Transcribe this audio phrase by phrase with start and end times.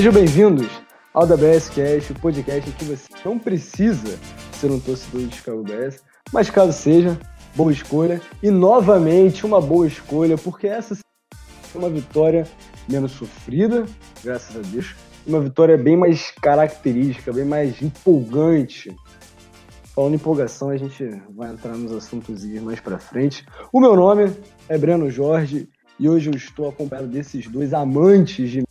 [0.00, 0.66] Sejam bem-vindos
[1.12, 4.18] ao WS Cast, o podcast que você não precisa
[4.50, 6.00] ser um torcedor de Chicago Bears,
[6.32, 7.20] mas caso seja,
[7.54, 8.18] boa escolha.
[8.42, 12.46] E novamente uma boa escolha, porque essa é uma vitória
[12.88, 13.84] menos sofrida,
[14.24, 18.96] graças a Deus, uma vitória bem mais característica, bem mais empolgante.
[19.94, 23.44] Falando em empolgação, a gente vai entrar nos assuntos mais para frente.
[23.70, 24.32] O meu nome
[24.66, 28.69] é Breno Jorge e hoje eu estou acompanhado desses dois amantes de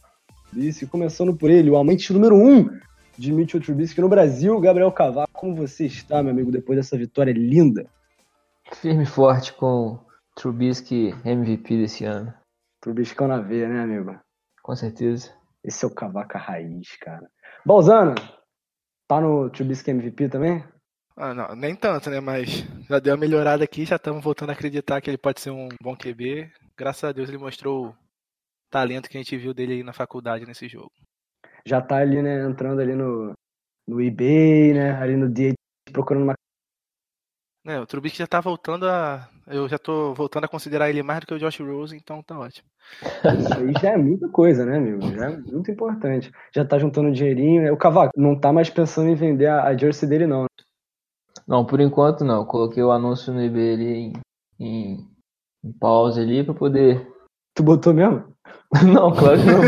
[0.49, 2.69] Trubisky, começando por ele, o amante número um
[3.17, 5.31] de Mitchell Trubisky no Brasil, Gabriel Cavaco.
[5.33, 7.85] Como você está, meu amigo, depois dessa vitória linda?
[8.73, 9.99] Firme e forte com
[10.35, 12.33] Trubisky MVP desse ano.
[12.81, 14.19] Trubisky na veia, né, amigo?
[14.63, 15.31] Com certeza.
[15.63, 17.29] Esse é o Cavaca raiz, cara.
[17.65, 18.15] Balzano,
[19.07, 20.63] tá no Trubisky MVP também?
[21.15, 22.19] Ah, não, nem tanto, né?
[22.19, 25.51] Mas já deu uma melhorada aqui, já estamos voltando a acreditar que ele pode ser
[25.51, 26.49] um bom QB.
[26.77, 27.93] Graças a Deus ele mostrou
[28.69, 30.91] talento que a gente viu dele aí na faculdade nesse jogo.
[31.65, 33.33] Já tá ali, né, entrando ali no,
[33.87, 35.53] no eBay, né, ali no dia
[35.91, 36.35] procurando uma
[37.65, 39.29] é, o Trubisky já tá voltando a.
[39.45, 42.39] Eu já tô voltando a considerar ele mais do que o Josh Rose, então tá
[42.39, 42.67] ótimo.
[43.37, 45.01] Isso aí já é muita coisa, né, amigo?
[45.13, 46.31] Já é muito importante.
[46.51, 47.71] Já tá juntando dinheirinho, né?
[47.71, 50.43] O Cavaco não tá mais pensando em vender a, a jersey dele, não.
[50.43, 50.47] Né?
[51.47, 52.45] Não, por enquanto não.
[52.45, 54.13] Coloquei o anúncio no eBay ali em,
[54.59, 55.07] em,
[55.63, 57.07] em pause ali pra poder.
[57.59, 58.23] Tu botou mesmo?
[58.87, 59.61] Não, claro que não.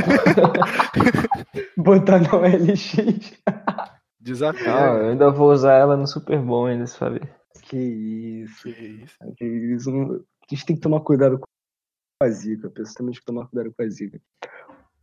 [1.84, 2.96] Botar no LX.
[4.18, 4.66] Desafio.
[4.66, 7.20] Não, eu ainda vou usar ela no Super Bom ainda, se sabe.
[7.64, 8.64] Que isso.
[8.64, 9.18] Que isso.
[9.36, 9.90] Que isso.
[9.90, 11.46] A gente tem que tomar cuidado com
[12.24, 12.68] a zica.
[12.68, 14.22] A pessoa tem que tomar cuidado com a zica.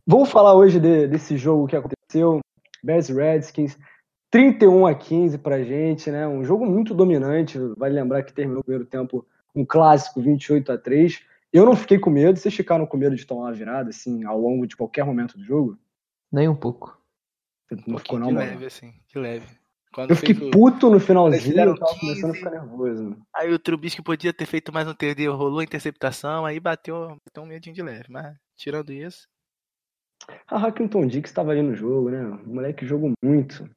[0.07, 2.39] Vamos falar hoje de, desse jogo que aconteceu.
[2.83, 3.77] Bears Redskins.
[4.31, 6.27] 31 a 15 pra gente, né?
[6.27, 7.59] Um jogo muito dominante.
[7.77, 11.28] Vale lembrar que terminou o primeiro tempo um clássico 28 a 3.
[11.51, 12.37] Eu não fiquei com medo.
[12.37, 15.43] Vocês ficaram com medo de tomar uma virada, assim, ao longo de qualquer momento do
[15.43, 15.77] jogo?
[16.31, 16.97] Nem um pouco.
[17.87, 18.49] Não um ficou, não, de mano.
[18.51, 19.59] leve, assim, de leve.
[19.91, 20.51] Quando eu fiquei o...
[20.51, 23.17] puto no finalzinho, eu tava 15, começando a ficar nervoso.
[23.35, 27.43] Aí o Trubisky podia ter feito mais um TD, rolou a interceptação, aí bateu, bateu
[27.43, 29.27] um medinho de leve, mas tirando isso.
[30.47, 32.23] A Hackington Dix estava ali no jogo, né?
[32.23, 33.67] O moleque jogou muito.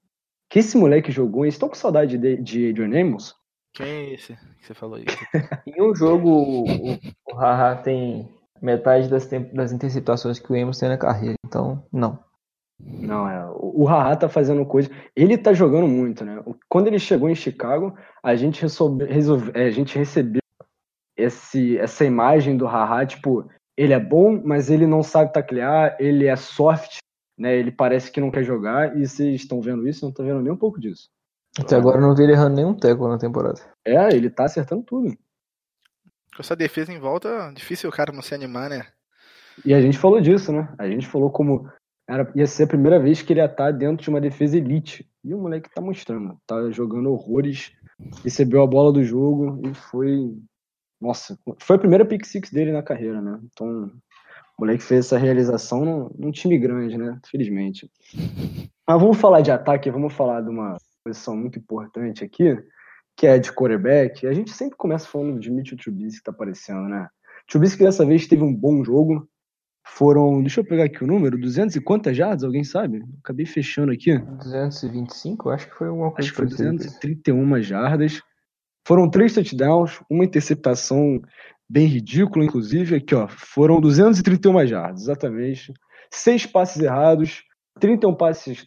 [0.51, 3.35] Que esse moleque jogou, eles estão com saudade de, de Adrian Amos?
[3.73, 5.17] Quem é esse que você falou isso?
[5.67, 6.65] em um jogo, o,
[7.31, 8.29] o Haha tem
[8.61, 12.19] metade das, das interceptações que o Amos tem na carreira, então não.
[12.79, 13.49] Não, é.
[13.57, 14.91] O Haha tá fazendo coisa.
[15.15, 16.43] Ele tá jogando muito, né?
[16.69, 20.43] Quando ele chegou em Chicago, a gente, resolve, resolve, é, a gente recebeu
[21.17, 26.27] esse, essa imagem do Haha, tipo, ele é bom, mas ele não sabe taclear, ele
[26.27, 26.99] é soft,
[27.39, 27.57] né?
[27.57, 30.05] Ele parece que não quer jogar, e vocês estão vendo isso?
[30.05, 31.09] Não estão vendo nem um pouco disso.
[31.59, 33.61] Até agora eu não vi ele errando nenhum teco na temporada.
[33.85, 35.17] É, ele tá acertando tudo.
[36.35, 38.87] Com essa defesa em volta, difícil o cara não se animar, né?
[39.65, 40.73] E a gente falou disso, né?
[40.79, 41.71] A gente falou como
[42.09, 45.07] era, ia ser a primeira vez que ele ia estar dentro de uma defesa elite.
[45.23, 47.73] E o moleque tá mostrando, tá jogando horrores,
[48.25, 50.35] recebeu a bola do jogo e foi.
[51.01, 53.39] Nossa, foi a primeira pick six dele na carreira, né?
[53.45, 53.91] Então,
[54.59, 57.19] o moleque fez essa realização num, num time grande, né?
[57.27, 57.91] Felizmente.
[58.87, 62.57] Mas vamos falar de ataque, vamos falar de uma posição muito importante aqui,
[63.17, 64.27] que é de quarterback.
[64.27, 67.09] A gente sempre começa falando de Mitchell Trubisky que tá aparecendo, né?
[67.49, 69.29] Trubisky dessa vez teve um bom jogo,
[69.85, 73.03] foram, deixa eu pegar aqui o número, 200 e quantas jardas, alguém sabe?
[73.23, 74.17] Acabei fechando aqui.
[74.17, 76.21] 225, acho que foi alguma coisa.
[76.21, 78.21] Acho que foi 231 jardas.
[78.87, 81.21] Foram três touchdowns, uma interceptação
[81.69, 82.97] bem ridícula, inclusive.
[82.97, 85.73] Aqui, ó, foram 231 jardas, exatamente.
[86.11, 87.43] Seis passes errados,
[87.81, 88.67] 31 passes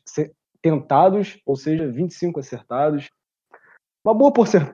[0.66, 3.12] tentados, ou seja, 25 acertados.
[4.04, 4.34] Uma boa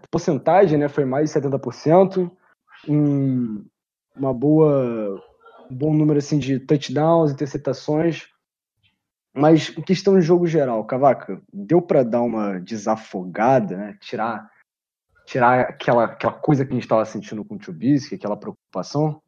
[0.10, 0.88] porcentagem, né?
[0.88, 2.32] Foi mais de 70%.
[2.88, 3.66] Um,
[4.16, 5.22] uma boa
[5.70, 8.30] um bom número assim de touchdowns, interceptações.
[9.34, 13.98] Mas em questão de jogo geral, Cavaca, deu para dar uma desafogada, né?
[14.00, 14.50] Tirar
[15.26, 19.22] tirar aquela, aquela coisa que a gente estava sentindo com o Trubisky, aquela preocupação?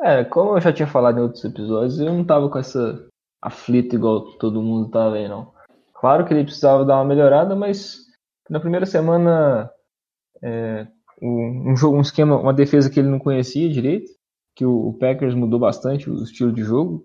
[0.00, 3.06] É, como eu já tinha falado em outros episódios, eu não tava com essa
[3.40, 5.52] aflito igual todo mundo tava aí, não.
[5.98, 8.06] Claro que ele precisava dar uma melhorada, mas
[8.48, 9.68] na primeira semana
[10.42, 10.86] é,
[11.20, 14.08] um, um, jogo, um esquema, uma defesa que ele não conhecia direito,
[14.54, 17.04] que o Packers mudou bastante o estilo de jogo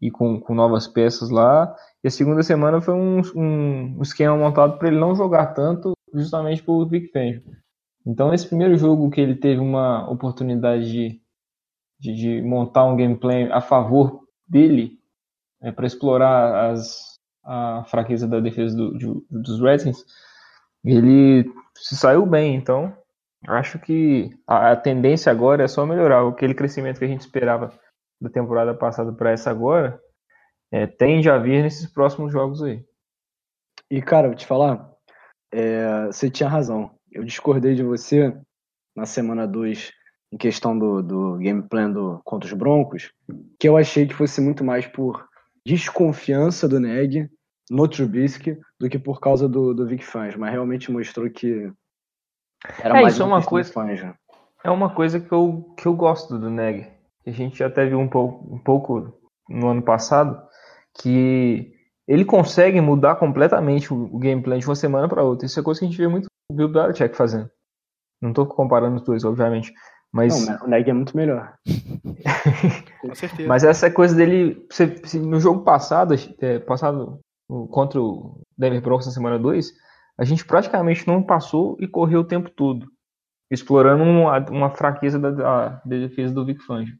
[0.00, 1.74] e com, com novas peças lá.
[2.04, 6.62] E a segunda semana foi um, um, esquema montado para ele não jogar tanto, justamente
[6.62, 7.42] por Big Fangio.
[8.06, 11.20] Então, esse primeiro jogo que ele teve uma oportunidade de,
[11.98, 14.96] de, de montar um gameplay a favor dele,
[15.60, 17.15] é, para explorar as,
[17.46, 20.04] a fraqueza da defesa do, de, dos Redskins,
[20.84, 22.54] ele se saiu bem.
[22.54, 22.92] Então,
[23.46, 26.26] Acho que a, a tendência agora é só melhorar.
[26.26, 27.72] Aquele crescimento que a gente esperava
[28.20, 30.00] da temporada passada para essa agora
[30.72, 32.84] é, tende a vir nesses próximos jogos aí.
[33.90, 34.90] E, cara, vou te falar,
[35.52, 36.90] é, você tinha razão.
[37.10, 38.36] Eu discordei de você
[38.96, 39.92] na semana 2
[40.32, 43.12] em questão do, do game plan do, contra os Broncos,
[43.60, 45.24] que eu achei que fosse muito mais por
[45.64, 47.30] desconfiança do Neg
[47.70, 51.70] no Trubisky do que por causa do, do Vic Fangio, mas realmente mostrou que
[52.78, 54.16] era é, mais isso é uma coisa
[54.64, 56.88] É uma coisa que eu, que eu gosto do Neg.
[57.26, 59.12] A gente já teve um pouco, um pouco
[59.48, 60.40] no ano passado
[60.98, 61.72] que
[62.06, 65.46] ele consegue mudar completamente o, o gameplay de uma semana para outra.
[65.46, 67.50] Isso é coisa que a gente vê muito o Bill Belichick fazendo.
[68.20, 69.72] Não estou comparando os dois, obviamente.
[70.12, 70.46] Mas...
[70.46, 71.54] Não, o Neg é muito melhor.
[73.02, 73.48] Com certeza.
[73.48, 74.66] Mas essa coisa dele.
[75.14, 77.20] no jogo passado, é, passado
[77.70, 79.72] contra o Denver Broncos na semana 2,
[80.18, 82.86] a gente praticamente não passou e correu o tempo todo,
[83.50, 86.96] explorando uma, uma fraqueza da, da, da, defesa do Vic Fangio.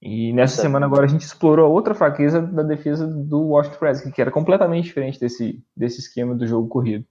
[0.00, 4.14] E nessa semana agora a gente explorou a outra fraqueza da defesa do Washington Redskins,
[4.14, 7.04] que era completamente diferente desse, desse esquema do jogo corrido.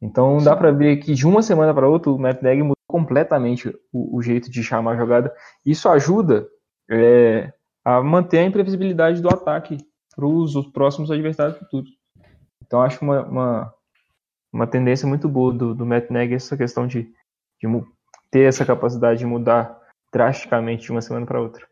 [0.00, 3.68] Então dá para ver que de uma semana para outra o Matt Nagy mudou completamente
[3.92, 5.34] o, o, jeito de chamar a jogada.
[5.66, 6.48] Isso ajuda
[6.88, 7.52] é,
[7.84, 9.76] a manter a imprevisibilidade do ataque
[10.20, 11.90] para os próximos adversários futuros.
[12.62, 13.74] Então acho uma, uma,
[14.52, 17.12] uma tendência muito boa do, do Matt Nagy essa questão de,
[17.60, 17.66] de
[18.30, 19.80] ter essa capacidade de mudar
[20.12, 21.66] drasticamente de uma semana para outra.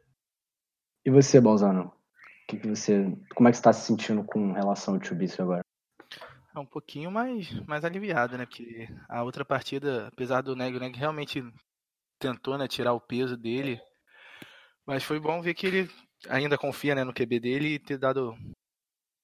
[1.04, 1.92] E você, Balzano?
[2.48, 3.04] Que que você,
[3.34, 5.62] como é que você está se sentindo com relação ao Trubisky agora?
[6.54, 8.46] É um pouquinho mais, mais aliviado, né?
[8.46, 11.44] Porque a outra partida, apesar do Neg, o Neg realmente
[12.18, 13.80] tentou né, tirar o peso dele.
[14.86, 15.90] Mas foi bom ver que ele
[16.28, 18.36] ainda confia né, no QB dele e ter dado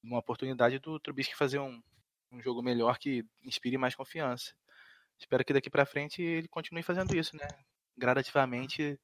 [0.02, 1.82] uma oportunidade do Trubisky fazer um,
[2.31, 4.52] um jogo melhor que inspire mais confiança.
[5.19, 7.46] Espero que daqui para frente ele continue fazendo isso, né?
[7.96, 8.99] Gradativamente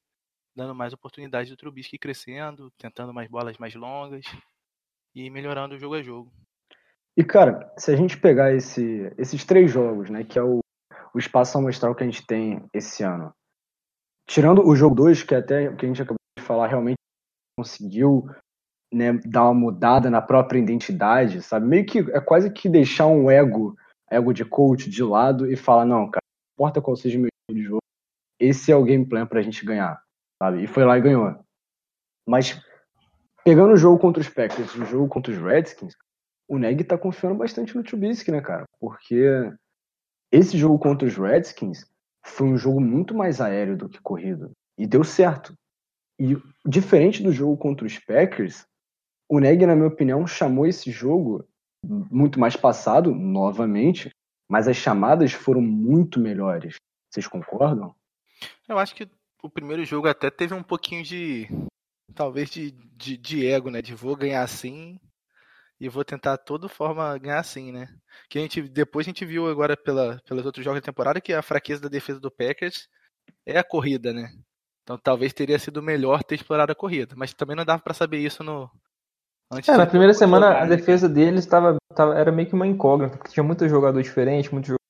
[0.55, 4.25] dando mais oportunidade do Trubisky crescendo, tentando mais bolas mais longas
[5.15, 6.31] e melhorando o jogo a jogo.
[7.15, 10.59] E, cara, se a gente pegar esse, esses três jogos, né, que é o,
[11.13, 13.33] o espaço amostral que a gente tem esse ano,
[14.25, 17.00] tirando o jogo 2, que é até que a gente acabou de falar, realmente
[17.57, 18.27] conseguiu
[18.93, 21.67] né, dar uma mudada na própria identidade, sabe?
[21.67, 23.75] Meio que é quase que deixar um ego,
[24.09, 27.29] ego de coach de lado e falar, não, cara, não importa qual seja o meu
[27.29, 27.81] estilo de jogo,
[28.39, 30.01] esse é o game plan pra gente ganhar,
[30.41, 30.63] sabe?
[30.63, 31.39] E foi lá e ganhou.
[32.27, 32.61] Mas
[33.43, 35.95] pegando o jogo contra os Packers, o jogo contra os Redskins,
[36.47, 38.65] o Neg tá confiando bastante no Trubisky, né, cara?
[38.79, 39.53] Porque
[40.31, 41.85] esse jogo contra os Redskins
[42.25, 44.51] foi um jogo muito mais aéreo do que corrido.
[44.77, 45.53] E deu certo.
[46.21, 48.63] E diferente do jogo contra os Packers,
[49.27, 51.43] o Neg, na minha opinião, chamou esse jogo
[51.83, 54.11] muito mais passado, novamente,
[54.47, 56.75] mas as chamadas foram muito melhores.
[57.09, 57.95] Vocês concordam?
[58.69, 59.09] Eu acho que
[59.41, 61.47] o primeiro jogo até teve um pouquinho de.
[62.13, 63.81] talvez de, de, de ego, né?
[63.81, 64.99] De vou ganhar assim
[65.79, 67.87] e vou tentar de toda forma ganhar assim, né?
[68.29, 71.33] Que a gente depois a gente viu agora pela, pelos outros jogos da temporada que
[71.33, 72.87] a fraqueza da defesa do Packers
[73.43, 74.31] é a corrida, né?
[74.83, 78.17] Então talvez teria sido melhor ter explorado a corrida, mas também não dava para saber
[78.17, 78.69] isso no
[79.51, 80.75] antes é, na primeira semana jogar, a né?
[80.75, 81.77] defesa deles estava
[82.15, 84.81] era meio que uma incógnita, porque tinha muito jogador diferente, muito jogador...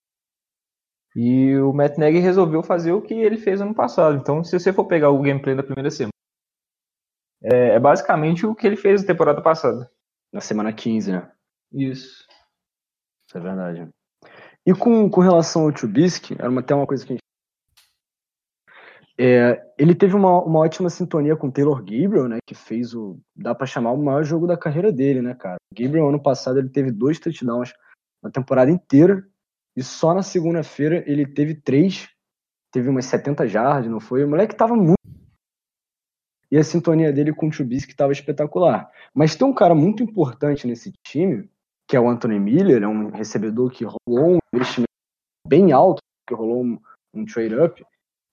[1.16, 4.16] E o Matt Nagy resolveu fazer o que ele fez ano passado.
[4.16, 6.12] Então, se você for pegar o gameplay da primeira semana,
[7.44, 9.92] é, é basicamente o que ele fez na temporada passada.
[10.32, 11.32] Na semana 15, né?
[11.74, 12.26] Isso.
[13.28, 13.90] Isso é verdade.
[14.66, 17.21] E com, com relação ao Trubisky, era uma, até uma coisa que a gente.
[19.24, 22.40] É, ele teve uma, uma ótima sintonia com o Taylor Gabriel, né?
[22.44, 23.20] Que fez o.
[23.36, 25.58] Dá para chamar o maior jogo da carreira dele, né, cara?
[25.72, 27.72] Gabriel, ano passado, ele teve dois touchdowns
[28.24, 29.24] na temporada inteira.
[29.78, 32.10] E só na segunda-feira ele teve três.
[32.72, 34.24] Teve umas 70 jardas, não foi?
[34.24, 34.96] O moleque tava muito
[36.50, 38.92] e a sintonia dele com o Trubisky estava espetacular.
[39.14, 41.48] Mas tem um cara muito importante nesse time,
[41.88, 44.90] que é o Anthony Miller, é um recebedor que rolou um investimento
[45.48, 46.80] bem alto, que rolou um,
[47.14, 47.86] um trade-up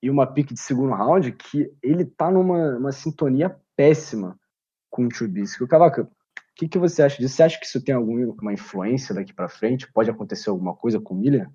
[0.03, 4.39] e uma pick de segundo round, que ele tá numa uma sintonia péssima
[4.91, 5.65] com o Trubisky.
[5.65, 6.09] O Cavaca, o
[6.55, 7.35] que, que você acha disso?
[7.35, 9.91] Você acha que isso tem alguma influência daqui para frente?
[9.93, 11.51] Pode acontecer alguma coisa com o Miller?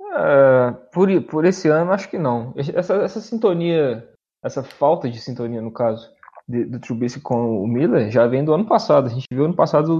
[0.00, 2.54] Uh, por, por esse ano, acho que não.
[2.56, 4.14] Essa, essa sintonia
[4.44, 6.12] essa falta de sintonia, no caso,
[6.46, 9.06] de, do Trubisky com o Miller, já vem do ano passado.
[9.06, 9.96] A gente viu ano passado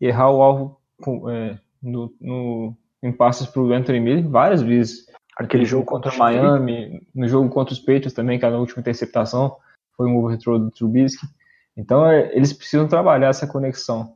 [0.00, 5.06] errar o alvo com, é, no, no, em passes para o Anthony Miller várias vezes.
[5.38, 8.80] Aquele jogo contra o Miami, no jogo contra os Patriots também, que é a última
[8.80, 9.56] interceptação
[9.98, 11.26] foi um overthrow do Trubisky.
[11.76, 14.14] Então é, eles precisam trabalhar essa conexão.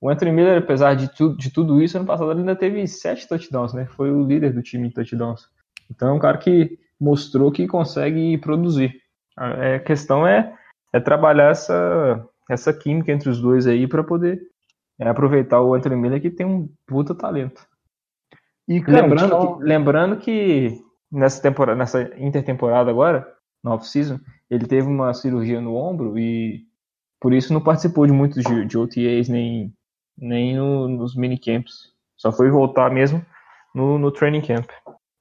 [0.00, 3.28] O Anthony Miller, apesar de, tu, de tudo isso, ano passado ele ainda teve sete
[3.28, 3.86] touchdowns, né?
[3.86, 5.48] Foi o líder do time em touchdowns.
[5.88, 9.00] Então é um cara que mostrou que consegue produzir.
[9.36, 10.52] A questão é,
[10.92, 14.42] é trabalhar essa, essa química entre os dois aí para poder
[14.98, 17.64] é, aproveitar o Anthony Miller que tem um puta talento.
[18.76, 19.58] E cara, lembrando, então...
[19.58, 23.30] que, lembrando que nessa temporada, nessa intertemporada agora,
[23.62, 24.18] na off-season,
[24.50, 26.64] ele teve uma cirurgia no ombro e
[27.20, 29.72] por isso não participou de muitos de, de OTAs nem,
[30.16, 31.92] nem no, nos minicamps.
[32.16, 33.24] Só foi voltar mesmo
[33.74, 34.70] no, no training camp.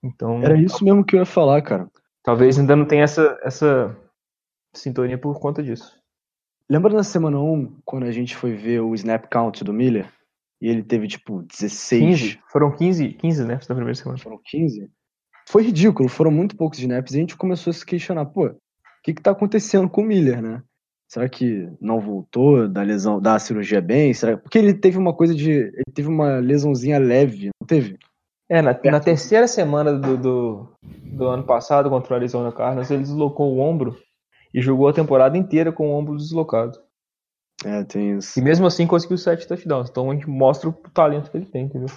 [0.03, 1.89] Então, Era isso mesmo que eu ia falar, cara.
[2.23, 3.95] Talvez ainda não tenha essa, essa
[4.73, 5.99] sintonia por conta disso.
[6.69, 10.07] Lembra na semana 1, quando a gente foi ver o snap count do Miller?
[10.61, 12.01] E ele teve, tipo, 16.
[12.01, 12.39] 15.
[12.51, 14.19] Foram 15, 15 snaps na primeira semana.
[14.19, 14.89] Foram 15?
[15.49, 17.13] Foi ridículo, foram muito poucos snaps.
[17.13, 18.55] E a gente começou a se questionar, pô, o
[19.03, 20.61] que que tá acontecendo com o Miller, né?
[21.11, 24.13] Será que não voltou da lesão, da cirurgia bem?
[24.13, 24.37] Será...
[24.37, 25.51] Porque ele teve uma coisa de.
[25.51, 27.97] Ele teve uma lesãozinha leve, não teve?
[28.47, 33.03] É, na, na terceira semana do, do, do, ano passado, contra o Arizona Cardinals, ele
[33.03, 33.97] deslocou o ombro
[34.53, 36.79] e jogou a temporada inteira com o ombro deslocado.
[37.63, 38.39] É, tem isso.
[38.39, 39.89] E mesmo assim conseguiu sete touchdowns.
[39.89, 41.89] Então a gente mostra o talento que ele tem, entendeu?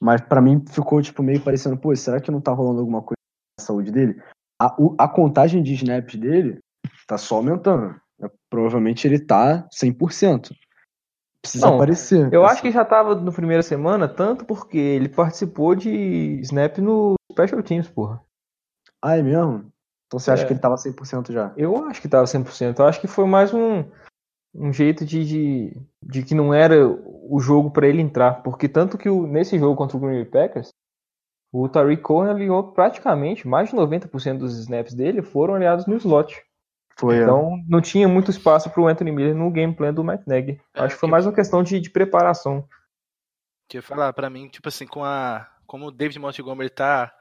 [0.00, 3.18] Mas para mim ficou tipo meio parecendo, pô, será que não tá rolando alguma coisa
[3.58, 4.20] na saúde dele?
[4.60, 6.58] A, a contagem de snaps dele
[7.06, 7.94] tá só aumentando.
[8.20, 10.52] É, provavelmente ele tá 100%.
[11.42, 12.32] Precisa não, aparecer.
[12.32, 12.52] Eu assim.
[12.52, 17.62] acho que já tava no primeira semana, tanto porque ele participou de snap no Special
[17.62, 18.20] Teams, porra.
[19.02, 19.70] Ah, é mesmo?
[20.06, 20.46] Então você acha é.
[20.46, 21.52] que ele tava 100% já?
[21.56, 22.78] Eu acho que tava 100%.
[22.78, 23.84] Eu acho que foi mais um,
[24.54, 28.42] um jeito de, de, de que não era o jogo para ele entrar.
[28.42, 30.70] Porque tanto que o, nesse jogo contra o Green Bay Packers,
[31.52, 36.42] o Tariq Cohen alinhou praticamente mais de 90% dos snaps dele foram aliados no slot.
[36.98, 37.22] Foi, é.
[37.22, 37.64] então é.
[37.68, 40.60] não tinha muito espaço para o Anthony Miller no game plan do Matt Nagy.
[40.74, 42.68] É, Acho que foi mais uma questão de, de preparação.
[43.68, 47.14] Queria falar para mim, tipo assim, com a como o David Montgomery tá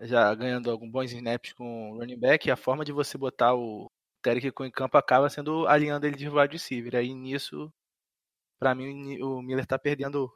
[0.00, 3.90] já ganhando alguns bons snaps com o running back, a forma de você botar o
[4.22, 6.96] Derek em campo acaba sendo alinhando ele de wide receiver.
[6.96, 7.72] Aí nisso,
[8.58, 10.32] para mim, o Miller tá perdendo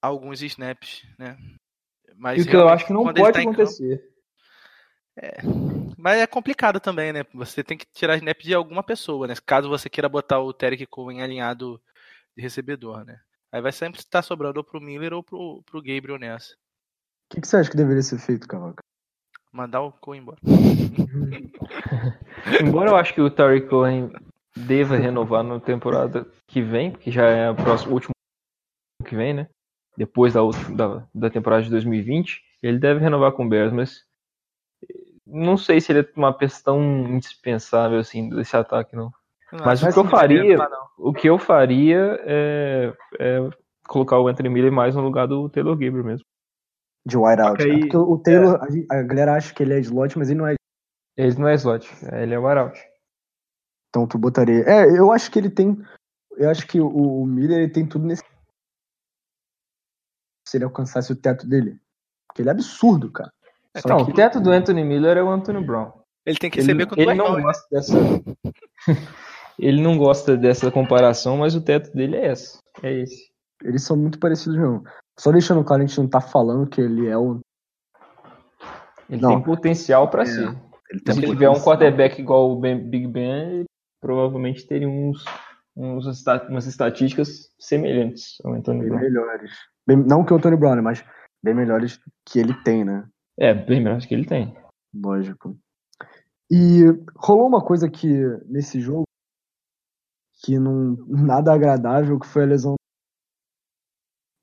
[0.00, 1.36] alguns snaps, né?
[2.16, 3.98] Mas e o que eu acho que não pode tá acontecer.
[3.98, 4.12] Campo,
[5.16, 5.38] é,
[5.96, 7.24] mas é complicado também, né?
[7.34, 9.34] Você tem que tirar snap de alguma pessoa, né?
[9.46, 11.80] Caso você queira botar o Terek Cohen alinhado
[12.36, 13.20] de recebedor, né?
[13.50, 16.54] Aí vai sempre estar sobrando ou pro Miller ou pro, pro Gabriel nessa.
[16.54, 18.82] O que, que, você acha que deveria ser feito, Cavaca?
[19.52, 20.38] Mandar o Cohen embora.
[22.60, 24.10] embora eu acho que o Terry Cohen
[24.56, 28.12] deva renovar na temporada que vem, porque já é o próximo último
[29.04, 29.48] que vem, né?
[29.96, 30.40] Depois da,
[30.74, 34.04] da, da temporada de 2020, ele deve renovar com o Bears, mas
[35.26, 39.10] não sei se ele é uma peça tão indispensável assim desse ataque, não.
[39.52, 40.68] não mas o que eu faria,
[40.98, 43.50] o que eu faria é, é,
[43.86, 46.26] colocar o Anthony Miller mais no lugar do Taylor Gabriel mesmo
[47.04, 47.62] de wideout.
[47.62, 48.96] Aí, porque o Taylor, é.
[48.96, 50.54] a galera acha que ele é slot, mas ele não é.
[51.16, 52.78] Ele não é slot, ele é wideout.
[53.88, 54.64] Então tu botaria.
[54.66, 55.76] É, eu acho que ele tem.
[56.36, 58.24] Eu acho que o, o Miller ele tem tudo nesse.
[60.48, 61.78] Se ele alcançasse o teto dele.
[62.26, 63.30] Porque ele é absurdo, cara.
[63.76, 64.10] Então, que...
[64.10, 65.92] o teto do Anthony Miller é o Anthony Brown.
[66.24, 67.94] Ele tem que receber quando ele não gosta dessa.
[69.58, 72.58] ele não gosta dessa comparação, mas o teto dele é esse.
[72.82, 73.30] É esse.
[73.62, 74.82] Eles são muito parecidos mesmo.
[75.18, 77.40] Só deixando claro, a gente não tá falando que ele é o.
[79.10, 79.30] Ele não.
[79.30, 80.26] tem potencial para é.
[80.26, 80.71] ser.
[80.92, 83.64] Se tiver um quarterback igual o ben, Big Ben, ele
[84.00, 85.24] provavelmente teria uns,
[85.76, 89.00] uns, umas estatísticas semelhantes ao Antônio Brown.
[89.00, 89.50] melhores.
[89.86, 91.04] Bem, não que o Antônio Brown, né, mas
[91.42, 93.08] bem melhores que ele tem, né?
[93.38, 94.56] É, bem melhores que ele tem.
[94.94, 95.56] Lógico.
[96.50, 96.82] E
[97.16, 98.08] rolou uma coisa que
[98.46, 99.04] nesse jogo
[100.44, 102.74] que não nada agradável, que foi a lesão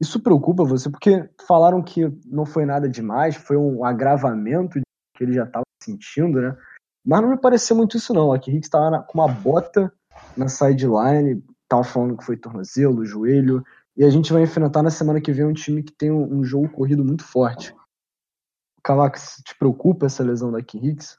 [0.01, 0.89] isso preocupa você?
[0.89, 4.79] Porque falaram que não foi nada demais, foi um agravamento
[5.15, 6.57] que ele já estava sentindo, né?
[7.05, 8.31] Mas não me pareceu muito isso não.
[8.31, 9.91] Aqui Hicks estava com uma bota
[10.35, 13.63] na sideline, tava falando que foi tornozelo, joelho,
[13.95, 16.43] e a gente vai enfrentar na semana que vem um time que tem um, um
[16.43, 17.75] jogo corrido muito forte.
[18.83, 21.17] Cavax, te preocupa essa lesão da Hicks?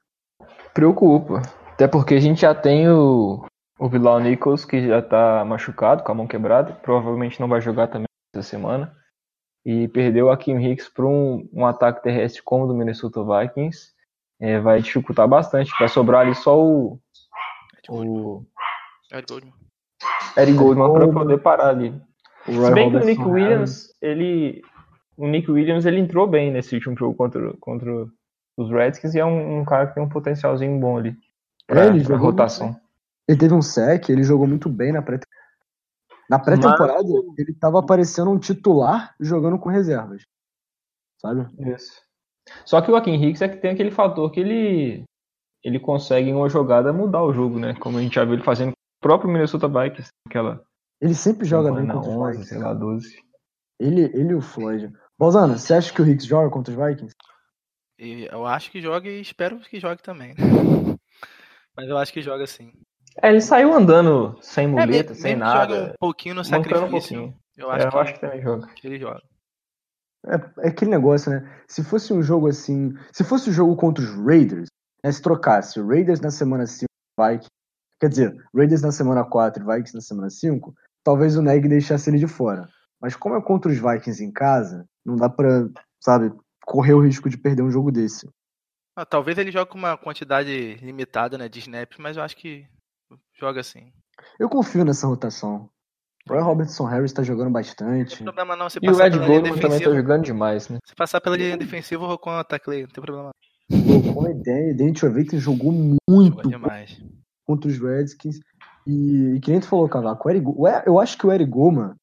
[0.72, 1.42] Preocupa.
[1.72, 3.44] Até porque a gente já tem o,
[3.78, 6.72] o Bilal Nichols, que já tá machucado, com a mão quebrada.
[6.74, 8.94] Provavelmente não vai jogar também essa semana
[9.64, 13.92] e perdeu a Kim Hicks para um, um, ataque terrestre como o do Minnesota Vikings.
[14.40, 15.70] É, vai dificultar bastante.
[15.78, 16.98] Vai sobrar ali só o.
[17.88, 18.44] o
[19.12, 19.54] Eric Goldman.
[20.36, 22.00] Eric Goldman para poder parar ali.
[22.46, 24.62] Se bem que o Nick Williams, ele.
[25.16, 28.06] O Nick Williams ele entrou bem nesse último jogo contra, contra
[28.56, 31.14] os Redskins e é um, um cara que tem um potencialzinho bom ali.
[31.66, 32.74] Pra, é, ele pra rotação.
[33.28, 35.20] Ele teve um sec, ele jogou muito bem na pré
[36.28, 37.38] na pré-temporada, Mas...
[37.38, 40.22] ele estava aparecendo um titular jogando com reservas.
[41.20, 41.46] Sabe?
[41.74, 42.00] Isso.
[42.64, 45.04] Só que o Joaquim Hicks é que tem aquele fator que ele
[45.62, 47.74] ele consegue em uma jogada mudar o jogo, né?
[47.74, 50.62] Como a gente já viu ele fazendo próprio Minnesota Vikings, aquela.
[51.00, 52.48] Ele sempre joga bem na contra os 11, Vikings.
[52.48, 53.16] sei lá, 12.
[53.78, 54.92] Ele, ele e o Floyd.
[55.18, 57.14] Bolzano, você acha que o Hicks joga contra os Vikings?
[57.98, 60.34] Eu acho que joga e espero que jogue também.
[61.76, 62.72] Mas eu acho que joga sim.
[63.22, 65.90] É, ele saiu andando sem É, muleta, mesmo, sem nada.
[65.92, 67.18] um pouquinho no mancando um sacrifício.
[67.18, 67.40] pouquinho.
[67.56, 68.66] eu É, acho, eu que, acho que também joga.
[68.74, 69.22] que ele joga.
[70.26, 71.62] É, é aquele negócio, né?
[71.66, 72.92] Se fosse um jogo assim.
[73.12, 74.68] Se fosse um jogo contra os Raiders,
[75.04, 76.86] né, se trocasse o Raiders na semana 5
[77.18, 77.48] Vikings.
[77.98, 80.74] Quer dizer, Raiders na semana 4 e Vikings na semana 5,
[81.04, 82.68] talvez o Neg deixasse ele de fora.
[83.00, 85.68] Mas como é contra os Vikings em casa, não dá pra,
[86.02, 86.32] sabe,
[86.64, 88.28] correr o risco de perder um jogo desse.
[88.96, 92.66] Ah, talvez ele jogue com uma quantidade limitada né, de snaps, mas eu acho que
[93.38, 93.92] joga sim.
[94.38, 95.70] Eu confio nessa rotação.
[96.28, 98.16] O Roy Robertson Harris tá jogando Não bastante.
[98.16, 98.68] tem problema não.
[98.68, 100.78] Se E o passar Ed pela linha Goldman também tá defensiva, jogando demais, né?
[100.86, 103.30] se passar pela linha defensiva, o Rocon ataca ele, não tem problema
[103.70, 105.96] Pô, Com a ideia, Dante Oveikin jogou não.
[106.08, 107.00] muito demais.
[107.46, 108.38] contra os Redskins.
[108.86, 111.50] E, e que nem tu falou, Cavaco, o Eric, o eu acho que o Eric
[111.50, 111.94] Goma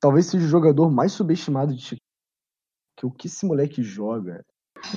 [0.00, 2.00] talvez seja o jogador mais subestimado de Chicago.
[2.98, 4.42] Que o que esse moleque joga.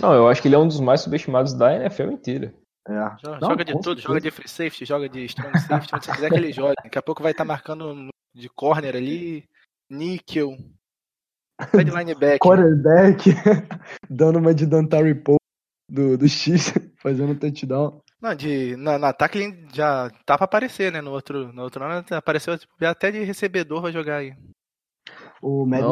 [0.01, 2.53] Não, eu acho que ele é um dos mais subestimados da NFL inteira.
[2.87, 2.93] É.
[2.93, 6.11] Joga, Não, joga de tudo, joga de free safety, joga de strong safety, onde você
[6.13, 6.73] quiser que ele jogue.
[6.83, 9.47] Daqui a pouco vai estar marcando no- de corner ali,
[9.89, 10.57] níquel,
[11.73, 12.39] de linebacker.
[12.39, 13.29] Quarterback
[14.09, 15.37] dando uma de Dantari Poe
[15.89, 18.01] do, do X, fazendo touchdown.
[18.21, 21.01] Não, de, na, no ataque ele já tá pra aparecer, né?
[21.01, 24.33] No outro, no outro ano apareceu tipo, até de recebedor vai jogar aí.
[25.41, 25.89] O Mad O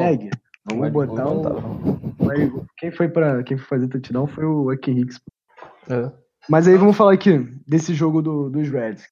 [0.70, 2.66] vamos Ed botar Eric Goma.
[2.78, 5.20] Quem foi para quem foi fazer touchdown foi o Akin Hicks.
[5.90, 6.12] É.
[6.50, 9.04] Mas aí vamos falar aqui desse jogo do, dos Reds.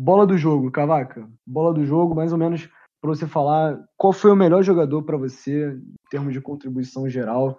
[0.00, 1.28] Bola do jogo, Cavaca.
[1.44, 2.68] Bola do jogo, mais ou menos
[3.00, 7.58] pra você falar qual foi o melhor jogador pra você em termos de contribuição geral.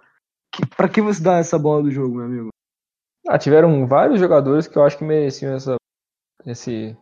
[0.74, 2.48] Para que você dá essa bola do jogo, meu amigo?
[3.28, 5.76] Ah, tiveram vários jogadores que eu acho que mereciam essa,
[6.46, 6.96] esse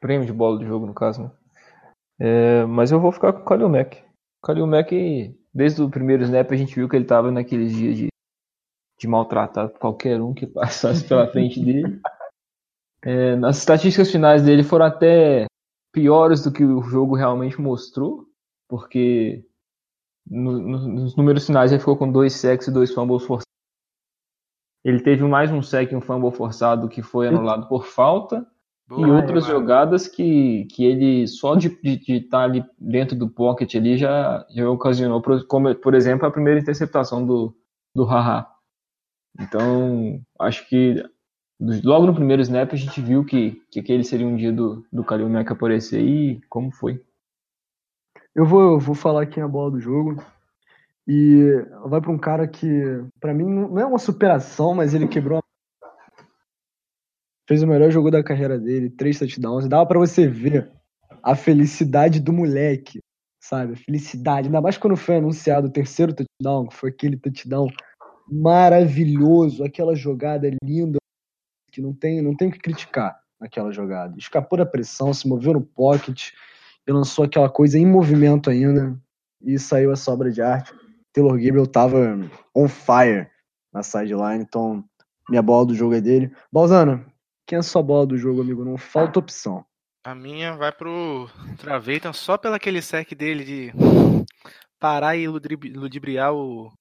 [0.00, 1.30] prêmio de bola do jogo, no caso, né?
[2.18, 4.02] É, mas eu vou ficar com o Kalil Mack.
[4.42, 4.90] O Kalil Mack,
[5.54, 8.08] desde o primeiro snap, a gente viu que ele tava naqueles dias de,
[8.98, 12.00] de maltratar qualquer um que passasse pela frente dele.
[13.08, 15.46] É, as estatísticas finais dele foram até
[15.94, 18.26] piores do que o jogo realmente mostrou,
[18.68, 19.42] porque
[20.26, 23.48] no- no- nos números finais ele ficou com dois sacks e dois fumbles forçados.
[24.84, 28.46] Ele teve mais um sack e um fumble forçado que foi anulado por falta
[28.90, 29.60] e Boa, outras Neymar.
[29.60, 31.68] jogadas que, que ele só de
[32.08, 36.60] estar ali dentro do pocket ali já, já ocasionou, por, como, por exemplo, a primeira
[36.60, 37.56] interceptação do,
[37.94, 38.46] do Haha.
[39.40, 41.02] Então, acho que
[41.60, 45.04] logo no primeiro snap a gente viu que, que aquele seria um dia do, do
[45.04, 47.02] Kalil Mack aparecer e como foi.
[48.34, 50.22] Eu vou, eu vou falar aqui a bola do jogo.
[51.10, 52.68] E vai pra um cara que,
[53.18, 55.42] pra mim, não é uma superação, mas ele quebrou.
[57.48, 59.66] Fez o melhor jogo da carreira dele, três touchdowns.
[59.66, 60.70] Dava pra você ver
[61.22, 62.98] a felicidade do moleque,
[63.42, 63.72] sabe?
[63.72, 64.48] A felicidade.
[64.48, 67.68] Ainda mais quando foi anunciado o terceiro touchdown, que foi aquele touchdown
[68.30, 70.98] maravilhoso, aquela jogada linda,
[71.78, 74.12] que não tem, não tem o que criticar naquela jogada.
[74.18, 76.30] Escapou da pressão, se moveu no pocket
[76.84, 79.00] e lançou aquela coisa em movimento ainda
[79.40, 80.74] e saiu a sobra de arte.
[81.12, 82.18] Taylor Gabriel tava
[82.52, 83.30] on fire
[83.72, 84.84] na sideline, então
[85.28, 86.34] minha bola do jogo é dele.
[86.50, 87.06] Balzano,
[87.46, 88.64] quem é a sua bola do jogo, amigo?
[88.64, 89.64] Não falta opção.
[90.04, 93.72] A minha vai pro Traveitan só pelo aquele sec dele de
[94.80, 96.72] parar e ludibri- ludibriar o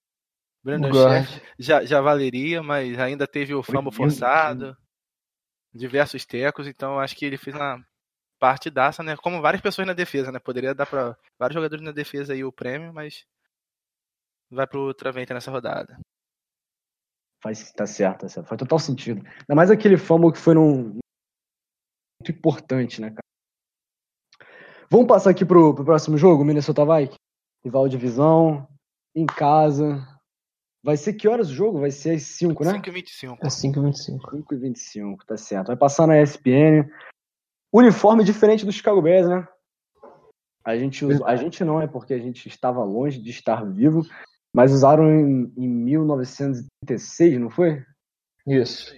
[0.63, 0.91] Brandon.
[0.91, 1.41] Scherf.
[1.59, 4.77] Já, já valeria, mas ainda teve o lindo, forçado,
[5.77, 7.85] diversos tecos, então acho que ele fez uma
[8.39, 9.15] partidaça, né?
[9.17, 10.39] Como várias pessoas na defesa, né?
[10.39, 13.25] Poderia dar pra vários jogadores na defesa aí o prêmio, mas
[14.49, 15.99] vai pro Traveitan nessa rodada.
[17.41, 18.47] Faz, tá certo, tá certo.
[18.47, 19.21] Faz total sentido.
[19.25, 20.99] Ainda mais aquele fumble que foi num.
[22.19, 23.21] Muito importante, né, cara?
[24.89, 27.17] Vamos passar aqui pro, pro próximo jogo, Minnesota Vikings.
[27.63, 28.67] Rival de divisão,
[29.15, 30.16] em casa.
[30.83, 31.79] Vai ser que horas o jogo?
[31.79, 32.73] Vai ser às 5, né?
[32.73, 33.37] 5 e 25.
[33.41, 34.29] É 5,25.
[34.31, 35.67] 5 e 25, tá certo.
[35.67, 36.89] Vai passar na ESPN.
[37.73, 39.47] Uniforme diferente do Chicago Bears, né?
[40.63, 44.01] A gente, usou, a gente não é porque a gente estava longe de estar vivo,
[44.53, 47.83] mas usaram em, em 1936, não foi?
[48.45, 48.93] Isso.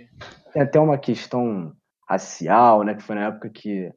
[0.52, 1.76] Tem até uma questão
[2.08, 2.96] racial, né?
[2.96, 3.92] Que foi na época que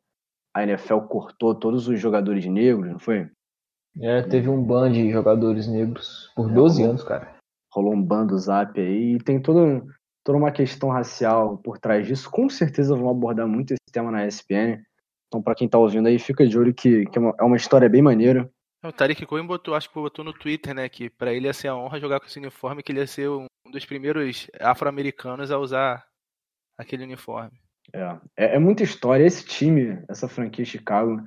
[0.54, 3.30] a NFL cortou todos os jogadores negros, não foi?
[4.00, 7.34] É, teve um ban de jogadores negros por 12 anos, cara.
[7.72, 9.14] Rolou um bando zap aí.
[9.14, 9.84] E tem toda,
[10.24, 12.30] toda uma questão racial por trás disso.
[12.30, 14.82] Com certeza vão abordar muito esse tema na ESPN.
[15.28, 17.56] Então, pra quem tá ouvindo aí, fica de olho que, que é, uma, é uma
[17.56, 18.50] história bem maneira.
[18.84, 21.68] O Tariq Cohen botou, acho que botou no Twitter, né, que pra ele ia ser
[21.68, 25.58] a honra jogar com esse uniforme, que ele ia ser um dos primeiros afro-americanos a
[25.58, 26.04] usar
[26.76, 27.58] aquele uniforme.
[27.94, 29.24] É, é, é muita história.
[29.24, 31.22] Esse time, essa franquia Chicago,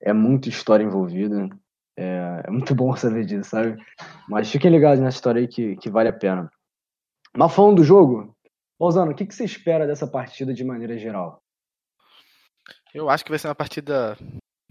[0.00, 1.48] é muita história envolvida.
[1.96, 3.82] É, é, muito bom saber disso, sabe?
[4.28, 6.50] Mas fiquem ligados nessa história aí que, que vale a pena.
[7.36, 8.34] Mas falando do jogo,
[8.78, 11.42] Pausano, o que, que você espera dessa partida de maneira geral?
[12.92, 14.16] Eu acho que vai ser uma partida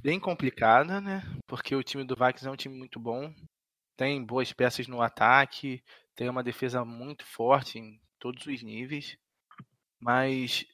[0.02, 1.22] bem complicada, né?
[1.48, 3.34] Porque o time do Vikings é um time muito bom,
[3.98, 5.84] tem boas peças no ataque,
[6.16, 9.18] tem uma defesa muito forte em todos os níveis.
[10.00, 10.66] Mas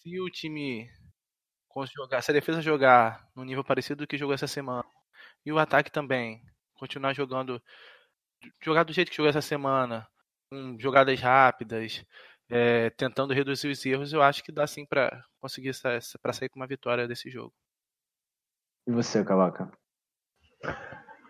[0.00, 0.90] se o time
[1.96, 4.84] jogar, se a defesa jogar no nível parecido do que jogou essa semana,
[5.44, 6.42] e o ataque também
[6.74, 7.62] continuar jogando
[8.62, 10.06] jogar do jeito que jogou essa semana,
[10.50, 12.04] com jogadas rápidas,
[12.48, 15.72] é, tentando reduzir os erros, eu acho que dá sim para conseguir
[16.20, 17.52] para sair com uma vitória desse jogo.
[18.86, 19.70] E você, Cavaca?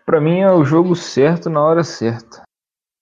[0.05, 2.43] Para mim é o jogo certo na hora certa.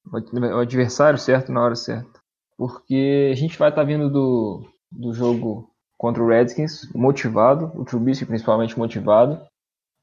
[0.05, 2.21] O adversário certo na hora certa.
[2.55, 7.83] Porque a gente vai estar tá vindo do, do jogo contra o Redskins motivado, o
[7.83, 9.43] Trubisky principalmente motivado.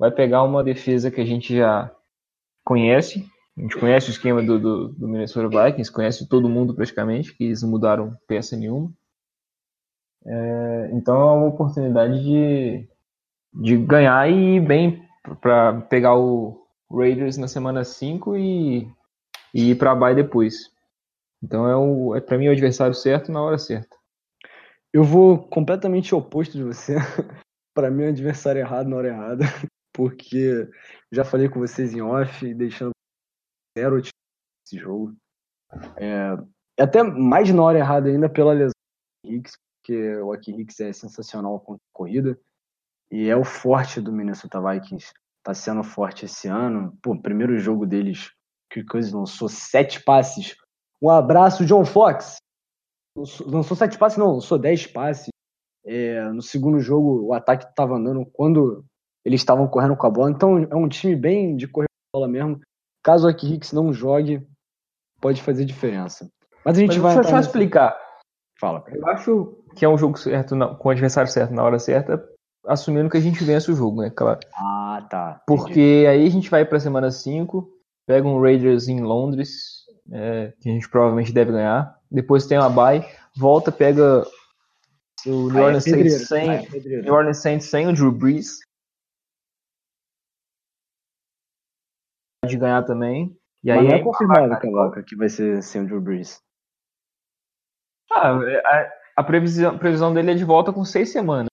[0.00, 1.94] Vai pegar uma defesa que a gente já
[2.64, 3.22] conhece.
[3.58, 7.44] A gente conhece o esquema do, do, do Minnesota Vikings, conhece todo mundo praticamente, que
[7.44, 8.90] eles não mudaram peça nenhuma.
[10.24, 12.88] É, então é uma oportunidade de,
[13.52, 15.06] de ganhar e ir bem
[15.38, 18.90] para pegar o Raiders na semana 5 e,
[19.52, 20.70] e ir para a depois.
[21.42, 23.94] Então é, o, é para mim o adversário certo na hora certa.
[24.94, 26.96] Eu vou completamente oposto de você.
[27.74, 29.44] para mim é o adversário errado na hora errada,
[29.92, 30.68] porque
[31.12, 32.92] já falei com vocês em off, deixando
[33.78, 34.12] zero esse
[34.72, 35.14] jogo.
[35.96, 36.36] É,
[36.78, 38.72] até mais na hora errada ainda pela lesão
[39.24, 42.38] do Hicks, porque o Aki Hicks é sensacional com corrida
[43.10, 45.12] e é o forte do Minnesota Vikings.
[45.42, 46.96] Tá sendo forte esse ano.
[47.02, 48.30] Pô, primeiro jogo deles,
[48.70, 50.54] que coisa lançou sete passes.
[51.02, 52.36] Um abraço, John Fox.
[53.46, 55.28] Lançou sete passes, não, lançou dez passes.
[55.84, 58.84] É, no segundo jogo, o ataque estava andando quando
[59.30, 60.30] eles estavam correndo com a bola.
[60.30, 62.60] Então, é um time bem de correr com a bola mesmo.
[63.02, 64.44] Caso o Hicks não jogue,
[65.20, 66.28] pode fazer diferença.
[66.64, 67.14] Mas a gente Mas vai.
[67.14, 67.96] Deixa eu só explicar.
[68.58, 68.84] Fala.
[68.88, 72.22] Eu acho que é um jogo certo, com o adversário certo na hora certa,
[72.66, 74.10] assumindo que a gente vence o jogo, né?
[74.10, 74.40] Claro.
[74.54, 75.40] Ah, tá.
[75.46, 77.70] Porque aí a gente vai pra semana 5,
[78.06, 81.96] pega um Raiders em Londres, é, que a gente provavelmente deve ganhar.
[82.10, 84.26] Depois tem uma bye, volta, pega
[85.24, 88.58] o New Orleans, é Saints, sem, é New Orleans Saints sem o Drew Brees.
[92.46, 93.36] De ganhar também.
[93.62, 96.40] E Mas aí não é confirmado, Caloca, que vai ser sem o Drew Brees.
[98.10, 101.48] Ah, a, a previsão, a previsão dele é de volta com seis semanas.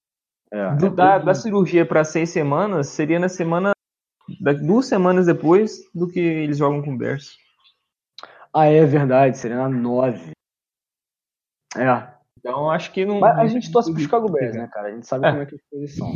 [0.52, 3.74] É, Do, da, da, cirurgia para seis semanas seria na semana.
[4.66, 7.38] duas semanas depois do que eles jogam com o Bears.
[8.54, 10.32] Ah, é verdade, seria na nove.
[11.76, 12.18] É.
[12.40, 13.20] Então acho que não.
[13.20, 14.88] Mas a gente torce pro Chicago Bears, né, cara?
[14.88, 15.32] A gente sabe é.
[15.32, 16.12] como é que as coisas são.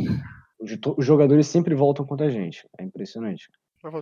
[0.96, 2.66] Os jogadores sempre voltam contra a gente.
[2.78, 3.48] É impressionante.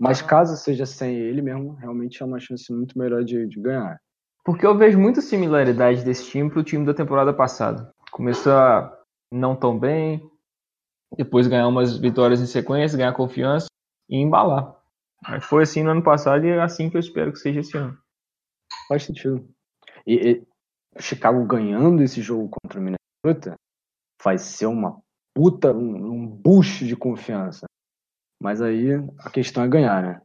[0.00, 3.98] Mas caso seja sem ele mesmo, realmente é uma chance muito melhor de, de ganhar.
[4.44, 7.90] Porque eu vejo muita similaridade desse time pro time da temporada passada.
[8.10, 8.98] Começou a
[9.32, 10.22] não tão bem,
[11.16, 13.66] depois ganhar umas vitórias em sequência, ganhar confiança
[14.08, 14.76] e embalar.
[15.22, 17.76] Mas foi assim no ano passado e é assim que eu espero que seja esse
[17.76, 17.96] ano.
[18.88, 19.48] Faz sentido.
[20.06, 20.46] E, e
[20.98, 23.54] Chicago ganhando esse jogo contra o Minnesota
[24.22, 25.00] vai ser uma
[25.34, 27.66] puta, um, um boost de confiança.
[28.42, 30.20] Mas aí a questão é ganhar, né?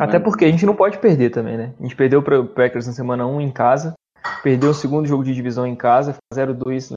[0.00, 1.74] Até porque a gente não pode perder também, né?
[1.80, 3.94] A gente perdeu para o Packers na semana 1 em casa,
[4.42, 6.92] perdeu o segundo jogo de divisão em casa, 0-2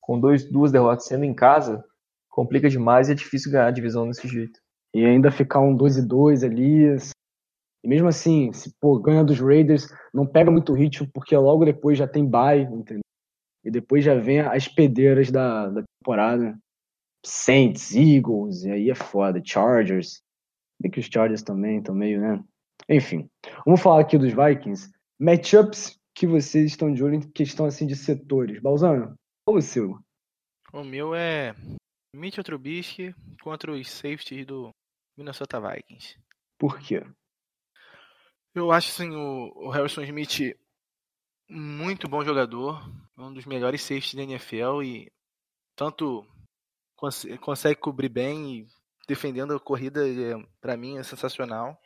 [0.00, 1.84] com dois, duas derrotas sendo em casa,
[2.28, 4.58] complica demais e é difícil ganhar a divisão desse jeito.
[4.94, 6.96] E ainda ficar um 2 e 2 ali.
[7.82, 11.96] E mesmo assim, se pô, ganha dos Raiders, não pega muito ritmo, porque logo depois
[11.96, 13.02] já tem bye, entendeu?
[13.64, 16.58] E depois já vem as pedeiras da, da temporada.
[17.24, 19.42] Saints, Eagles, e aí é foda.
[19.44, 20.22] Chargers.
[20.80, 22.42] Bem que os Chargers também estão meio, né?
[22.88, 23.28] Enfim,
[23.64, 24.90] vamos falar aqui dos Vikings.
[25.18, 28.60] Matchups que vocês estão de olho em questão assim de setores.
[28.60, 29.98] Balzano, qual o seu?
[30.72, 31.54] O meu é
[32.14, 34.70] Mitchell Trubisky contra os safeties do
[35.16, 36.18] Minnesota Vikings.
[36.58, 37.04] Por quê?
[38.54, 40.56] Eu acho assim, o, o Harrison Smith
[41.48, 42.80] muito bom jogador,
[43.16, 45.12] um dos melhores safeties da NFL e
[45.76, 46.26] tanto
[47.00, 48.66] cons consegue cobrir bem e
[49.08, 51.80] defendendo a corrida, é, para mim é sensacional.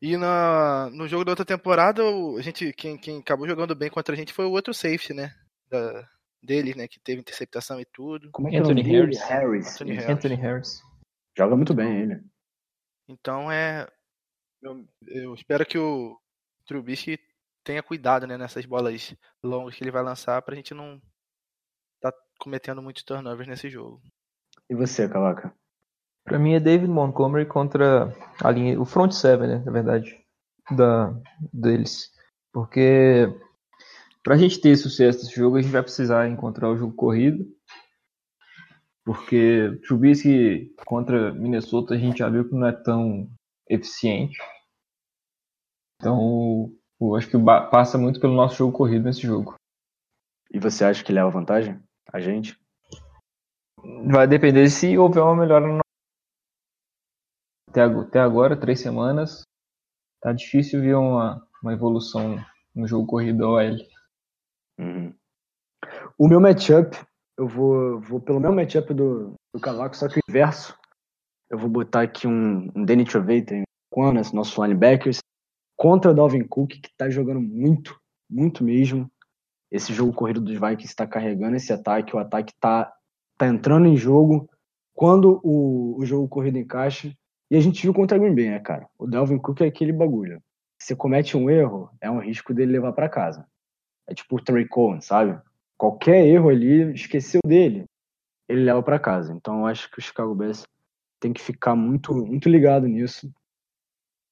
[0.00, 4.14] E na, no jogo da outra temporada, a gente, quem, quem acabou jogando bem contra
[4.14, 5.34] a gente foi o outro safety, né?
[5.68, 6.08] Da,
[6.42, 6.88] dele, né?
[6.88, 8.30] Que teve interceptação e tudo.
[8.30, 9.20] Como é que é Anthony é Harris.
[9.22, 9.74] Harris.
[9.74, 10.10] Anthony Harris.
[10.10, 10.82] Anthony Harris.
[11.36, 12.20] Joga muito bem ele.
[13.08, 13.86] Então é.
[14.62, 16.16] Eu, eu espero que o
[16.66, 17.18] Trubisky
[17.64, 21.00] tenha cuidado né, nessas bolas longas que ele vai lançar pra gente não
[22.38, 24.00] cometendo muitos turnovers nesse jogo.
[24.70, 25.52] E você, Cavaca?
[26.24, 30.18] Para mim é David Montgomery contra a linha, o front seven, né, na verdade,
[30.70, 31.14] da
[31.52, 32.10] deles.
[32.52, 33.26] Porque
[34.22, 37.46] para a gente ter sucesso nesse jogo, a gente vai precisar encontrar o jogo corrido.
[39.04, 43.26] Porque Trubisky contra Minnesota a gente já viu que não é tão
[43.66, 44.38] eficiente.
[45.96, 46.70] Então,
[47.00, 47.38] eu acho que
[47.70, 49.54] passa muito pelo nosso jogo corrido nesse jogo.
[50.52, 51.82] E você acha que leva vantagem?
[52.12, 52.58] A gente?
[54.10, 55.80] Vai depender se houver uma melhora no...
[57.70, 59.42] até, até agora, três semanas,
[60.20, 62.36] tá difícil ver uma, uma evolução
[62.74, 63.76] no jogo corrido OL.
[64.78, 65.14] Uhum.
[66.18, 66.96] O meu matchup,
[67.36, 70.76] eu vou, vou pelo meu matchup do, do Cavaco, só que o inverso.
[71.50, 73.04] Eu vou botar aqui um, um Danny
[73.90, 75.18] Quanas, nossos linebackers,
[75.76, 79.10] contra o Dalvin Cook, que tá jogando muito, muito mesmo.
[79.70, 82.92] Esse jogo corrido dos Vikings está carregando esse ataque, o ataque tá,
[83.36, 84.48] tá entrando em jogo
[84.94, 87.12] quando o, o jogo corrido encaixa.
[87.50, 88.88] E a gente viu contra o Green Bay, né, cara?
[88.98, 90.42] O Dalvin Cook é aquele bagulho.
[90.78, 93.46] Se comete um erro, é um risco dele levar para casa.
[94.06, 95.40] É tipo o Trey Cohen, sabe?
[95.76, 97.84] Qualquer erro ali, esqueceu dele,
[98.48, 99.32] ele leva para casa.
[99.32, 100.64] Então eu acho que o Chicago Bears
[101.20, 103.30] tem que ficar muito, muito ligado nisso,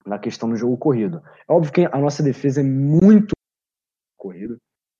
[0.05, 1.23] na questão do jogo corrido.
[1.49, 3.35] É óbvio que a nossa defesa é muito
[4.17, 4.57] corrida.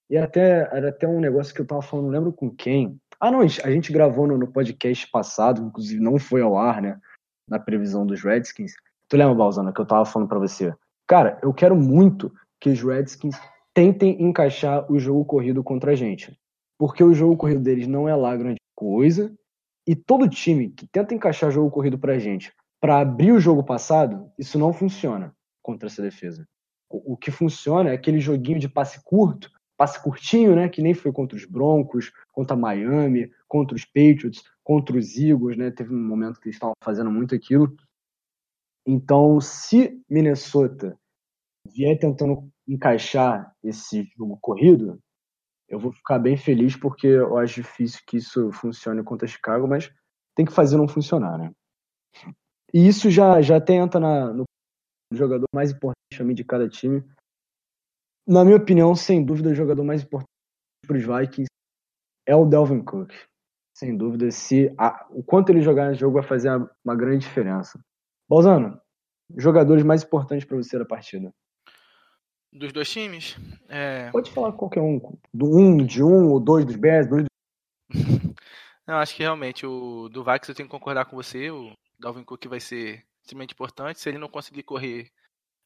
[0.09, 3.01] E até, era até um negócio que eu tava falando, não lembro com quem.
[3.21, 6.99] Ah, não, a gente gravou no, no podcast passado, inclusive não foi ao ar, né?
[7.49, 8.75] Na previsão dos Redskins.
[9.09, 10.75] Tu lembra, Balzana, que eu tava falando para você?
[11.07, 13.37] Cara, eu quero muito que os Redskins
[13.75, 16.37] tentem encaixar o jogo corrido contra a gente.
[16.79, 19.35] Porque o jogo corrido deles não é lá grande coisa.
[19.87, 24.31] E todo time que tenta encaixar jogo corrido pra gente para abrir o jogo passado,
[24.39, 26.47] isso não funciona contra essa defesa.
[26.89, 30.95] O, o, que funciona é aquele joguinho de passe curto, passe curtinho, né, que nem
[30.95, 35.71] foi contra os Broncos, contra Miami, contra os Patriots, contra os Eagles, né?
[35.71, 37.77] Teve um momento que eles estavam fazendo muito aquilo.
[38.87, 40.99] Então, se Minnesota
[41.73, 44.99] vier tentando encaixar esse jogo corrido,
[45.69, 49.93] eu vou ficar bem feliz porque eu acho difícil que isso funcione contra Chicago, mas
[50.35, 51.51] tem que fazer não funcionar, né?
[52.73, 54.45] E isso já, já até entra na, no
[55.13, 57.05] jogador mais importante de cada time.
[58.27, 60.31] Na minha opinião, sem dúvida, o jogador mais importante
[60.87, 61.51] para os Vikings
[62.27, 63.13] é o Delvin Cook.
[63.77, 66.51] Sem dúvida, se a, o quanto ele jogar nesse jogo vai fazer
[66.85, 67.79] uma grande diferença.
[68.29, 68.81] Balzano,
[69.37, 71.33] jogadores mais importantes para você da partida?
[72.53, 73.37] Dos dois times?
[73.69, 74.11] É...
[74.11, 74.99] Pode falar qualquer um.
[75.33, 77.27] Do um, de um, ou dois dos Bears, dois
[78.87, 81.51] Não, acho que realmente o do Vikings eu tenho que concordar com você.
[81.51, 84.01] O Dalvin Cook vai ser extremamente importante.
[84.01, 85.11] Se ele não conseguir correr,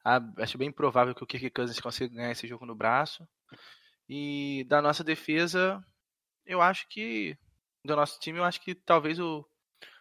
[0.04, 3.26] acho bem provável que o Kirk Cousins consiga ganhar esse jogo no braço.
[4.08, 5.82] E da nossa defesa,
[6.44, 7.36] eu acho que
[7.84, 9.46] do nosso time, eu acho que talvez o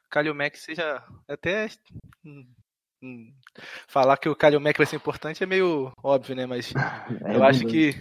[0.09, 1.69] Kalil Mack seja até
[2.25, 2.53] hum,
[3.01, 3.33] hum,
[3.88, 6.45] falar que o Kalil Mack vai ser importante é meio óbvio, né?
[6.45, 7.93] Mas é eu acho que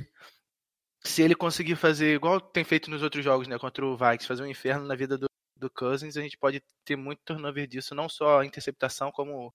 [1.05, 4.43] se ele conseguir fazer igual tem feito nos outros jogos, né, contra o Vikings, fazer
[4.43, 8.09] um inferno na vida do do Cousins, a gente pode ter muito turnover disso, não
[8.09, 9.53] só a interceptação como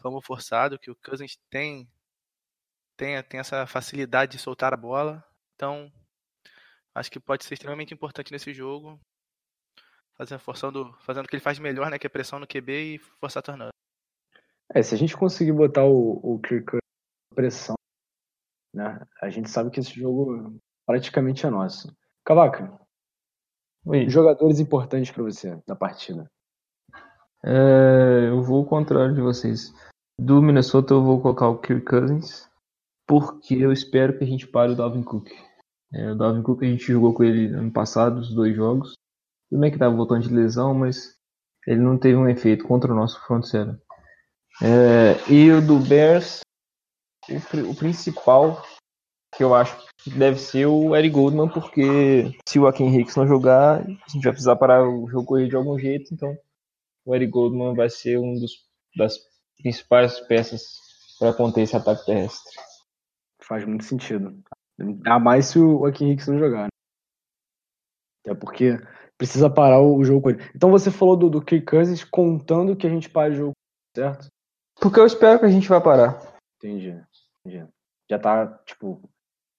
[0.00, 1.88] como forçado, que o Cousins tem
[2.96, 5.24] tem, tem essa facilidade de soltar a bola.
[5.54, 5.92] Então,
[6.94, 9.00] acho que pode ser extremamente importante nesse jogo.
[10.16, 11.98] Fazer, forçando, fazendo o que ele faz melhor, né?
[11.98, 13.72] Que é pressão no QB e forçar turnover.
[14.72, 16.78] É, se a gente conseguir botar o, o Kirk
[17.34, 17.74] pressão,
[18.72, 19.00] né?
[19.20, 21.94] A gente sabe que esse jogo praticamente é nosso.
[22.24, 22.78] Cavaca,
[23.86, 24.08] Oi.
[24.08, 26.30] Jogadores importantes para você da partida.
[27.46, 29.74] É, eu vou ao contrário de vocês.
[30.18, 32.48] Do Minnesota eu vou colocar o Kirk Cousins,
[33.06, 35.28] porque eu espero que a gente pare o Dalvin Cook.
[35.92, 38.94] É, o Dalvin Cook a gente jogou com ele ano passado, os dois jogos.
[39.50, 41.16] Tudo bem que estava voltando de lesão, mas
[41.66, 43.76] ele não teve um efeito contra o nosso front seven.
[44.62, 46.40] É, e o do Bears,
[47.28, 48.62] o, o principal
[49.36, 53.26] que eu acho que deve ser o Eric Goldman, porque se o Akin Hicks não
[53.26, 56.36] jogar, a gente vai precisar parar o jogo de algum jeito, então
[57.04, 58.64] o Eric Goldman vai ser um dos
[58.96, 59.18] das
[59.56, 60.62] principais peças
[61.18, 62.54] para conter esse ataque terrestre.
[63.42, 64.42] Faz muito sentido.
[64.78, 66.64] Ainda mais se o Akin Hicks não jogar.
[66.64, 66.68] Né?
[68.24, 68.78] Até porque
[69.18, 70.42] precisa parar o jogo com ele.
[70.54, 73.52] Então você falou do, do Kirk Cousins contando que a gente pare o jogo,
[73.94, 74.28] certo?
[74.80, 76.36] Porque eu espero que a gente vai parar.
[76.56, 77.00] Entendi.
[77.44, 77.66] Entendi.
[78.10, 79.02] Já tá, tipo,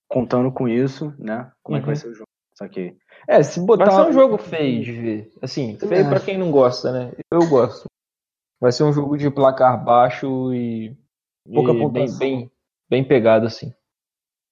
[0.08, 1.52] contando com isso, né?
[1.64, 1.80] Como uhum.
[1.80, 2.02] é que vai uhum.
[2.02, 2.35] ser o jogo.
[2.58, 2.98] Saquei.
[3.28, 3.86] É, se botar.
[3.86, 5.34] Vai ser um jogo feio de ver.
[5.42, 7.12] Assim, feio para quem não gosta, né?
[7.32, 7.86] Eu gosto.
[8.60, 10.96] Vai ser um jogo de placar baixo e.
[11.54, 12.52] Pouca e bem, bem,
[12.90, 13.74] bem pegado, assim.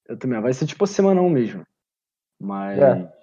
[0.06, 0.42] Eu também.
[0.42, 1.66] Vai ser tipo a semana 1 mesmo.
[2.40, 2.78] Mas.
[2.78, 3.14] É.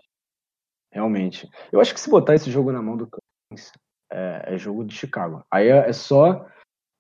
[0.93, 1.49] Realmente.
[1.71, 3.73] Eu acho que se botar esse jogo na mão do Cousins,
[4.11, 5.45] é, é jogo de Chicago.
[5.51, 6.47] Aí é, é só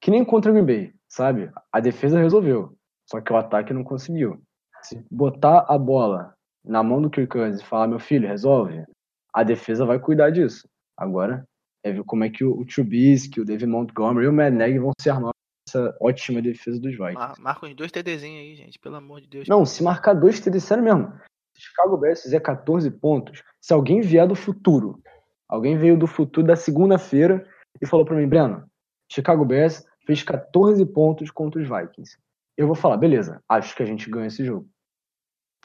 [0.01, 1.51] que nem contra o Green Bay, sabe?
[1.73, 2.77] A defesa resolveu,
[3.09, 4.41] só que o ataque não conseguiu.
[4.83, 8.85] Se botar a bola na mão do Kirk Cousins e falar, meu filho, resolve,
[9.33, 10.69] a defesa vai cuidar disso.
[10.97, 11.45] Agora,
[11.83, 14.79] é ver como é que o, o Trubisky, o David Montgomery e o Matt Nagy
[14.79, 15.33] vão se armar
[15.67, 17.15] essa ótima defesa dos Vikings.
[17.15, 19.49] Mar marca uns dois TDzinhos aí, gente, pelo amor de Deus.
[19.49, 21.13] Não, se marcar dois TD, sério mesmo.
[21.55, 25.01] Se Chicago Bears fizer 14 pontos, se alguém vier do futuro,
[25.49, 27.47] alguém veio do futuro da segunda-feira
[27.81, 28.65] e falou para mim, Breno,
[29.11, 32.19] Chicago Bears fez 14 pontos contra os Vikings.
[32.57, 34.69] Eu vou falar, beleza, acho que a gente ganha esse jogo.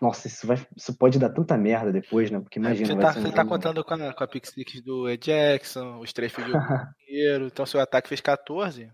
[0.02, 2.40] Nossa, isso, vai, isso pode dar tanta merda depois, né?
[2.40, 2.88] Porque imagina.
[2.88, 5.26] Você vai tá, ser um você tá contando com a, com a six do Ed
[5.26, 7.46] Jackson, os três filhos do Pinheiro.
[7.48, 8.92] Então, seu ataque fez 14,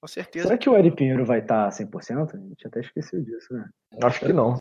[0.00, 0.46] com certeza.
[0.46, 2.34] Será que o Eric Pinheiro vai estar 100%?
[2.34, 3.66] A gente até esqueceu disso, né?
[4.02, 4.60] Acho que não.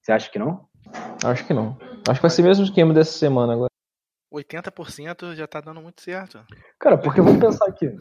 [0.00, 0.66] Você acha que não?
[1.24, 1.78] Acho que não.
[2.08, 3.70] Acho que vai ser o mesmo esquema dessa semana agora.
[4.32, 6.42] 80% já tá dando muito certo.
[6.80, 7.94] Cara, porque vamos pensar aqui.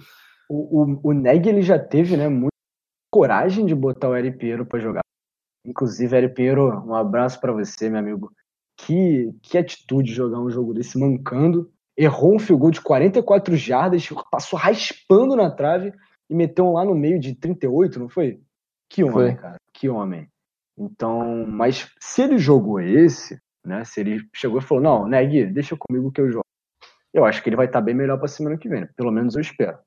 [0.50, 2.52] O, o, o Neg ele já teve, né, muita
[3.12, 5.01] coragem de botar o Eric Pinheiro pra jogar.
[5.65, 8.32] Inclusive, Eric Pinheiro, um abraço pra você, meu amigo.
[8.78, 11.71] Que, que atitude de jogar um jogo desse mancando.
[11.95, 15.93] Errou um field goal de 44 jardas, passou raspando na trave
[16.30, 18.41] e meteu um lá no meio de 38, não foi?
[18.89, 19.36] Que homem, Foi.
[19.36, 19.58] cara.
[19.74, 20.28] Que homem.
[20.78, 23.84] Então, mas se ele jogou esse, né?
[23.84, 26.45] Se ele chegou e falou, não, Neg, deixa comigo que eu jogo.
[27.13, 28.82] Eu acho que ele vai estar bem melhor pra semana que vem.
[28.82, 28.89] né?
[28.95, 29.78] Pelo menos eu espero.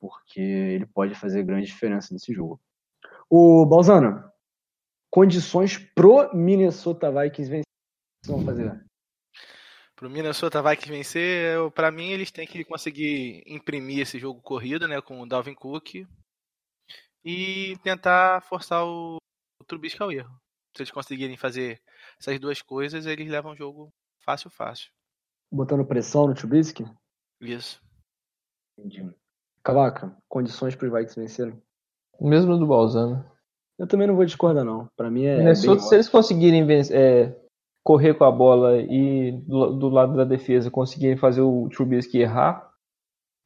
[0.00, 2.60] Porque ele pode fazer grande diferença nesse jogo.
[3.30, 4.22] O Balzano,
[5.12, 7.60] condições pro Minnesota Vikings vencer.
[7.60, 8.84] O que vocês vão fazer?
[9.94, 15.00] Pro Minnesota Vikings vencer, pra mim eles têm que conseguir imprimir esse jogo corrido, né,
[15.02, 16.06] com o Dalvin Cook
[17.24, 19.18] e tentar forçar o,
[19.60, 20.34] o Trubisky ao erro.
[20.74, 21.80] Se eles conseguirem fazer
[22.18, 23.92] essas duas coisas, eles levam o jogo
[24.24, 24.90] fácil, fácil.
[25.52, 26.84] Botando pressão no Trubisky?
[27.38, 27.80] Isso.
[28.78, 29.14] Entendi.
[29.62, 31.62] Cavaca, condições para os Vikings vencerem?
[32.18, 33.30] Mesmo do Balzano.
[33.82, 34.86] Eu também não vou discordar, não.
[34.96, 35.38] Pra mim é.
[35.38, 37.36] Minnesota, se eles conseguirem vencer- é,
[37.84, 42.70] correr com a bola e do, do lado da defesa conseguirem fazer o Trubisky errar,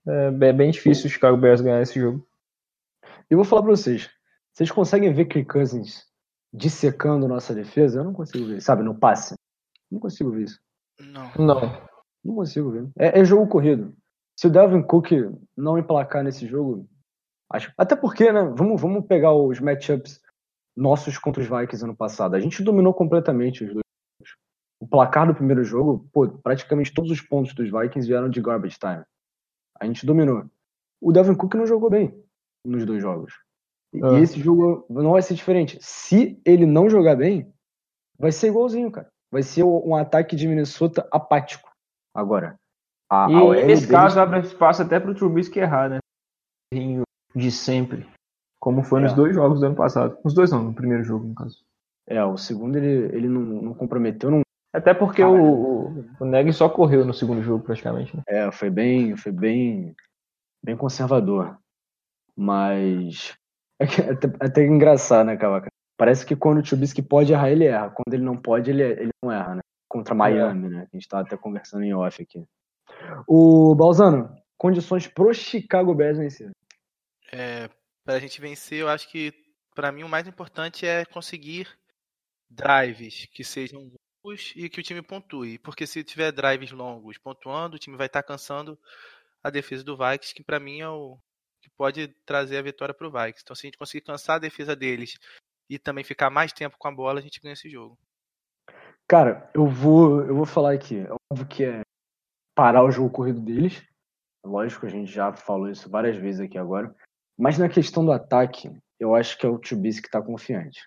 [0.06, 2.22] é bem- bem difícil o Chicago Bears ganhar esse jogo.
[3.30, 4.10] Eu vou falar pra vocês.
[4.52, 6.04] Vocês conseguem ver Kirk Cousins
[6.52, 8.00] dissecando nossa defesa?
[8.00, 8.60] Eu não consigo ver.
[8.60, 9.34] Sabe, no passe.
[9.90, 10.60] Não consigo ver isso.
[11.00, 11.30] Não.
[11.38, 11.60] Não.
[12.24, 12.88] Não consigo ver.
[12.98, 13.94] É, é jogo corrido.
[14.38, 15.12] Se o Dalvin Cook
[15.56, 16.86] não emplacar nesse jogo,
[17.50, 17.72] acho.
[17.78, 18.42] Até porque, né?
[18.54, 20.20] Vamos, vamos pegar os matchups
[20.76, 22.34] nossos contra os Vikings ano passado.
[22.34, 23.82] A gente dominou completamente os dois
[24.20, 24.36] jogos.
[24.80, 28.78] O placar do primeiro jogo, pô, praticamente todos os pontos dos Vikings vieram de garbage
[28.78, 29.02] time.
[29.80, 30.44] A gente dominou.
[31.00, 32.14] O Dalvin Cook não jogou bem
[32.64, 33.32] nos dois jogos.
[33.94, 34.18] E Ah.
[34.20, 35.78] esse jogo não vai ser diferente.
[35.80, 37.50] Se ele não jogar bem,
[38.18, 39.08] vai ser igualzinho, cara.
[39.32, 41.70] Vai ser um ataque de Minnesota apático.
[42.14, 42.56] Agora,
[43.10, 45.98] a, E a nesse deles- caso abre espaço até pro Trubisky errar, né?
[47.34, 48.06] De sempre.
[48.66, 49.14] Como foi nos É.
[49.14, 50.18] dois jogos do ano passado.
[50.24, 51.64] Os dois não, no primeiro jogo, no caso.
[52.04, 54.40] É, o segundo ele, ele não, não comprometeu, não.
[54.74, 58.16] Até porque Ah, o, o, o Neg só correu no segundo jogo, praticamente.
[58.16, 58.24] Né?
[58.26, 59.94] É, foi bem, foi bem,
[60.64, 61.56] bem conservador.
[62.36, 63.36] Mas
[63.78, 65.68] é, que- é até, é até engraçado, né, Cavaca?
[65.96, 67.90] Parece que quando o Trubisky pode errar, ele erra.
[67.90, 69.60] Quando ele não pode, ele, ele não erra, né?
[69.88, 70.88] Contra Miami, né?
[70.92, 72.44] A gente tava até conversando em off aqui.
[73.28, 76.50] O Balzano, condições pro Chicago Bears vencer.
[77.32, 77.70] É,
[78.06, 79.34] pra gente vencer, eu acho que
[79.74, 81.68] pra mim o mais importante é conseguir
[82.48, 83.90] drives que sejam
[84.24, 85.58] longos e que o time pontue.
[85.58, 88.78] Porque se tiver drives longos pontuando, o time vai estar cansando
[89.42, 91.18] a defesa do Vikings, que pra mim é o
[91.60, 93.42] que pode trazer a vitória pro Vikings.
[93.42, 95.18] Então se a gente conseguir cansar a defesa deles
[95.68, 97.98] e também ficar mais tempo com a bola, a gente ganha esse jogo.
[99.08, 101.00] Cara, eu vou, eu vou falar aqui.
[101.00, 101.80] É óbvio que é
[102.54, 103.84] parar o jogo corrido deles.
[104.44, 106.94] Lógico, a gente já falou isso várias vezes aqui agora.
[107.38, 110.80] Mas na questão do ataque, eu acho que é o Trubisky que tá confiante.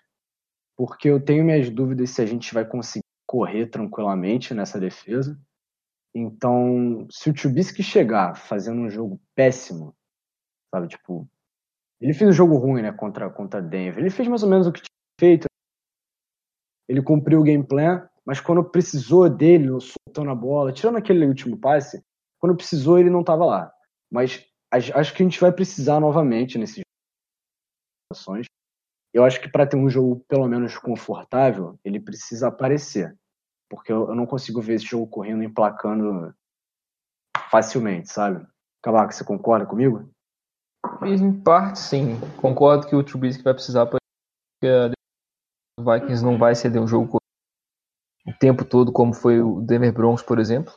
[0.76, 5.38] Porque eu tenho minhas dúvidas se a gente vai conseguir correr tranquilamente nessa defesa.
[6.14, 9.94] Então, se o Trubisky chegar fazendo um jogo péssimo,
[10.74, 11.28] sabe, tipo,
[12.00, 13.98] ele fez um jogo ruim, né, contra contra Denver.
[13.98, 15.46] Ele fez mais ou menos o que tinha feito.
[16.88, 21.56] Ele cumpriu o game plan, mas quando precisou dele, soltando a bola, tirando aquele último
[21.56, 22.02] passe,
[22.40, 23.72] quando precisou ele não estava lá.
[24.10, 26.82] Mas acho que a gente vai precisar novamente nesses
[28.12, 28.46] situações.
[29.12, 33.16] Eu acho que para ter um jogo pelo menos confortável, ele precisa aparecer.
[33.68, 36.34] Porque eu, não consigo ver esse jogo correndo, emplacando
[37.50, 38.46] facilmente, sabe?
[38.82, 40.10] Cavaco, você concorda comigo?
[41.02, 42.18] Em parte, sim.
[42.40, 44.00] Concordo que o Trubisky vai precisar porque
[45.78, 47.18] do Vikings não vai ceder um jogo
[48.26, 50.72] o tempo todo, como foi o Denver Broncos, por exemplo.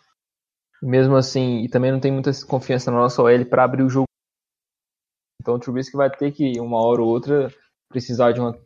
[0.84, 4.07] Mesmo assim, e também não tem muita confiança na nossa OL para abrir o jogo.
[5.41, 7.49] Então o Trubisky vai ter que, uma hora ou outra,
[7.88, 8.57] precisar de uma,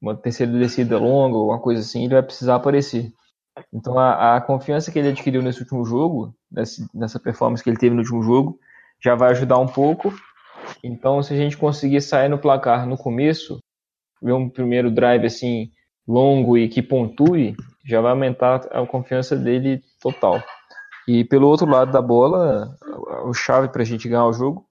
[0.00, 3.10] uma terceira descida longa, ou uma coisa assim, ele vai precisar aparecer.
[3.72, 7.78] Então a, a confiança que ele adquiriu nesse último jogo, nessa, nessa performance que ele
[7.78, 8.58] teve no último jogo,
[9.02, 10.12] já vai ajudar um pouco.
[10.84, 13.58] Então se a gente conseguir sair no placar no começo,
[14.20, 15.70] ver um primeiro drive assim
[16.06, 20.42] longo e que pontue, já vai aumentar a confiança dele total.
[21.06, 22.76] E pelo outro lado da bola,
[23.24, 24.66] o chave para a gente ganhar o jogo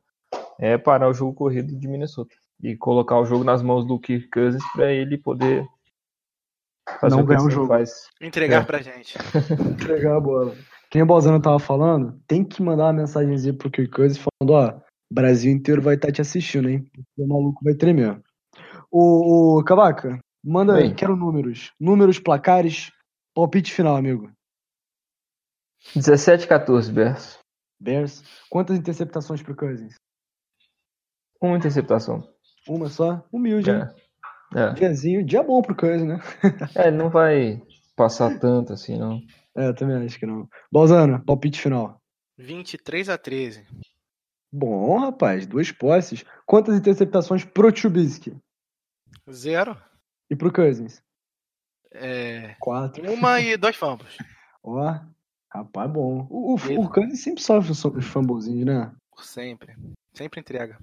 [0.60, 4.30] é parar o jogo corrido de Minnesota e colocar o jogo nas mãos do Kirk
[4.30, 5.66] Cousins para ele poder
[7.00, 7.68] fazer não o ganhar o jogo.
[7.68, 8.08] Faz.
[8.22, 8.66] Entregar é.
[8.66, 9.18] pra gente.
[9.74, 10.56] Entregar a bola.
[10.90, 14.78] Quem o Balzano tava falando, tem que mandar uma mensagenzinha pro Kirk Cousins falando, ó,
[14.78, 16.86] o Brasil inteiro vai estar tá te assistindo, hein?
[17.18, 18.22] O maluco vai tremer.
[18.92, 21.72] O, o Cavaca, manda aí, quero números.
[21.80, 22.92] Números, placares,
[23.34, 24.30] palpite final, amigo.
[25.96, 27.40] 17 14, Bears.
[27.80, 28.24] Bears.
[28.50, 29.96] Quantas interceptações pro Cousins?
[31.42, 32.28] Uma interceptação.
[32.68, 33.26] Uma só?
[33.32, 33.94] Humilde, é.
[34.56, 34.74] É.
[34.74, 36.20] Diazinho, dia bom pro Cousins, né?
[36.76, 37.62] é, não vai
[37.96, 39.22] passar tanto assim, não.
[39.56, 40.48] É, eu também acho que não.
[40.72, 42.02] Balzano, palpite final.
[42.38, 43.66] 23 a 13.
[44.52, 46.26] Bom, rapaz, duas posses.
[46.46, 48.36] Quantas interceptações pro Trubisky?
[49.32, 49.78] Zero.
[50.30, 51.02] E pro Cousins?
[51.94, 52.56] É...
[52.60, 53.12] Quatro.
[53.12, 54.18] Uma e dois fumbles.
[54.64, 55.00] Ó,
[55.54, 56.28] rapaz, bom.
[56.30, 58.92] O, o, o Cousins sempre sofre os fumblezinhos, né?
[59.20, 59.76] Sempre.
[60.14, 60.80] Sempre entrega.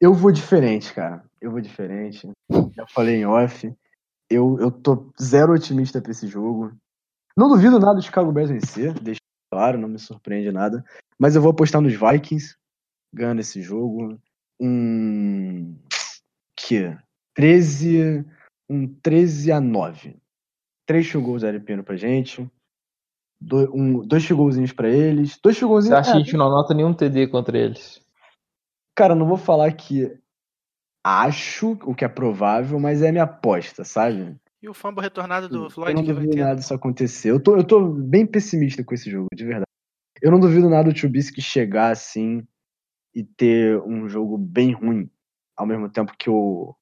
[0.00, 1.24] Eu vou diferente, cara.
[1.40, 2.30] Eu vou diferente.
[2.72, 3.72] Já falei em off.
[4.30, 6.72] Eu, eu tô zero otimista pra esse jogo.
[7.36, 9.20] Não duvido nada do Chicago Bears vencer, deixa
[9.50, 10.84] claro, não me surpreende nada.
[11.18, 12.56] Mas eu vou apostar nos Vikings
[13.12, 14.20] ganhando esse jogo.
[14.60, 15.76] Um.
[16.54, 16.96] Que?
[17.34, 18.24] 13.
[18.68, 20.16] Um 13 a 9.
[20.86, 22.50] Três chugos LPN pra gente.
[23.40, 25.38] Do, um, dois chugolzinhos pra eles.
[25.42, 25.98] Dois chugolzinhos.
[25.98, 28.00] Acho que a gente não anota nenhum TD contra eles.
[28.96, 30.18] Cara, não vou falar que
[31.04, 34.36] acho o que é provável, mas é minha aposta, sabe?
[34.60, 35.92] E o fumble retornado do Floyd?
[35.92, 37.30] Eu não duvido nada disso acontecer.
[37.30, 39.66] Eu tô, eu tô bem pessimista com esse jogo, de verdade.
[40.20, 42.46] Eu não duvido nada do Trubisky chegar assim
[43.14, 45.08] e ter um jogo bem ruim,
[45.56, 46.74] ao mesmo tempo que o,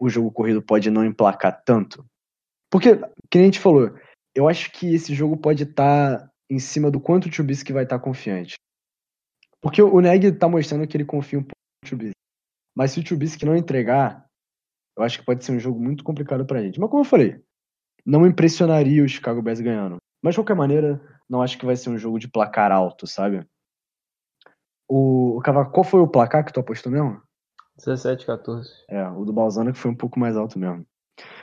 [0.00, 2.06] o jogo corrido pode não emplacar tanto.
[2.70, 2.96] Porque,
[3.30, 3.92] que nem a gente falou,
[4.34, 7.84] eu acho que esse jogo pode estar tá em cima do quanto o Trubisky vai
[7.84, 8.54] estar tá confiante.
[9.60, 12.14] Porque o Neg tá mostrando que ele confia um pouco no Trubisky.
[12.76, 14.26] Mas se o Trubisky não entregar,
[14.96, 16.78] eu acho que pode ser um jogo muito complicado pra gente.
[16.78, 17.42] Mas como eu falei,
[18.04, 19.96] não impressionaria o Chicago Bears ganhando.
[20.22, 23.46] Mas de qualquer maneira, não acho que vai ser um jogo de placar alto, sabe?
[24.88, 27.22] O, o Cavaco, qual foi o placar que tu apostou mesmo?
[27.76, 28.70] 17, 14.
[28.88, 30.86] É, o do Balzano que foi um pouco mais alto mesmo.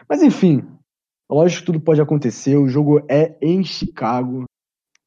[0.07, 0.67] Mas enfim,
[1.35, 2.57] lógico que tudo pode acontecer.
[2.57, 4.45] O jogo é em Chicago,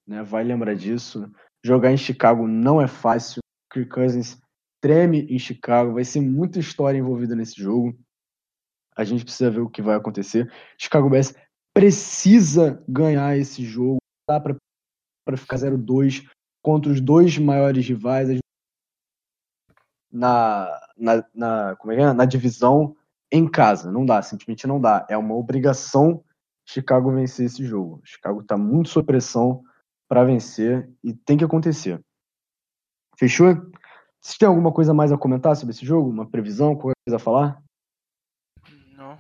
[0.07, 0.22] né?
[0.22, 1.31] Vai lembrar disso.
[1.64, 3.41] Jogar em Chicago não é fácil.
[3.72, 4.39] Kirk Cousins
[4.81, 5.95] treme em Chicago.
[5.95, 7.99] Vai ser muita história envolvida nesse jogo.
[8.97, 10.53] A gente precisa ver o que vai acontecer.
[10.79, 11.35] Chicago Bears
[11.75, 13.99] precisa ganhar esse jogo.
[14.29, 16.29] Dá para ficar 0-2
[16.62, 18.39] contra os dois maiores rivais
[20.11, 22.97] na, na, na, como é, é na divisão
[23.35, 23.91] em casa.
[23.91, 25.05] Não dá, simplesmente não dá.
[25.11, 26.22] É uma obrigação
[26.64, 28.01] Chicago vencer esse jogo.
[28.05, 29.62] Chicago está muito sob pressão
[30.09, 32.01] para vencer e tem que acontecer.
[33.18, 33.53] Fechou?
[34.20, 36.09] Vocês têm alguma coisa mais a comentar sobre esse jogo?
[36.09, 37.62] Uma previsão, qualquer coisa a falar?
[38.93, 39.18] Não.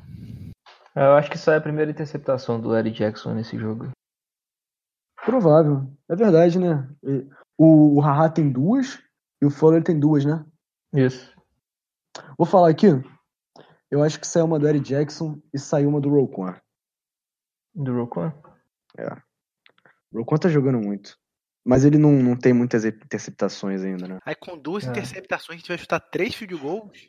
[0.94, 3.90] Eu acho que só é a primeira interceptação do Larry Jackson nesse jogo.
[5.24, 5.86] Provável.
[6.08, 6.88] É verdade, né?
[7.58, 9.02] O, o Haha tem duas
[9.42, 10.44] e o Fuller tem duas, né?
[10.92, 11.34] Isso.
[12.38, 12.86] Vou falar aqui.
[13.94, 16.60] Eu acho que saiu uma do Eric Jackson e saiu uma do Roquan.
[17.72, 18.34] Do Roquan?
[18.98, 19.06] É.
[20.12, 21.16] O Roquan tá jogando muito.
[21.64, 24.18] Mas ele não, não tem muitas interceptações ainda, né?
[24.26, 24.90] Aí com duas é.
[24.90, 27.08] interceptações a gente vai chutar três field goals?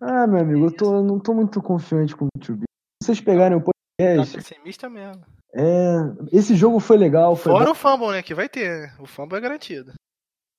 [0.00, 2.64] Ah, meu amigo, eu tô, não tô muito confiante com o YouTube.
[3.00, 4.32] Se vocês pegarem o podcast.
[4.36, 5.24] Tá pessimista mesmo.
[5.54, 5.98] É.
[6.32, 7.36] Esse jogo foi legal.
[7.36, 7.70] Foi Fora bom.
[7.70, 8.24] o fumble, né?
[8.24, 8.92] Que vai ter.
[8.98, 9.92] O fumble é garantido.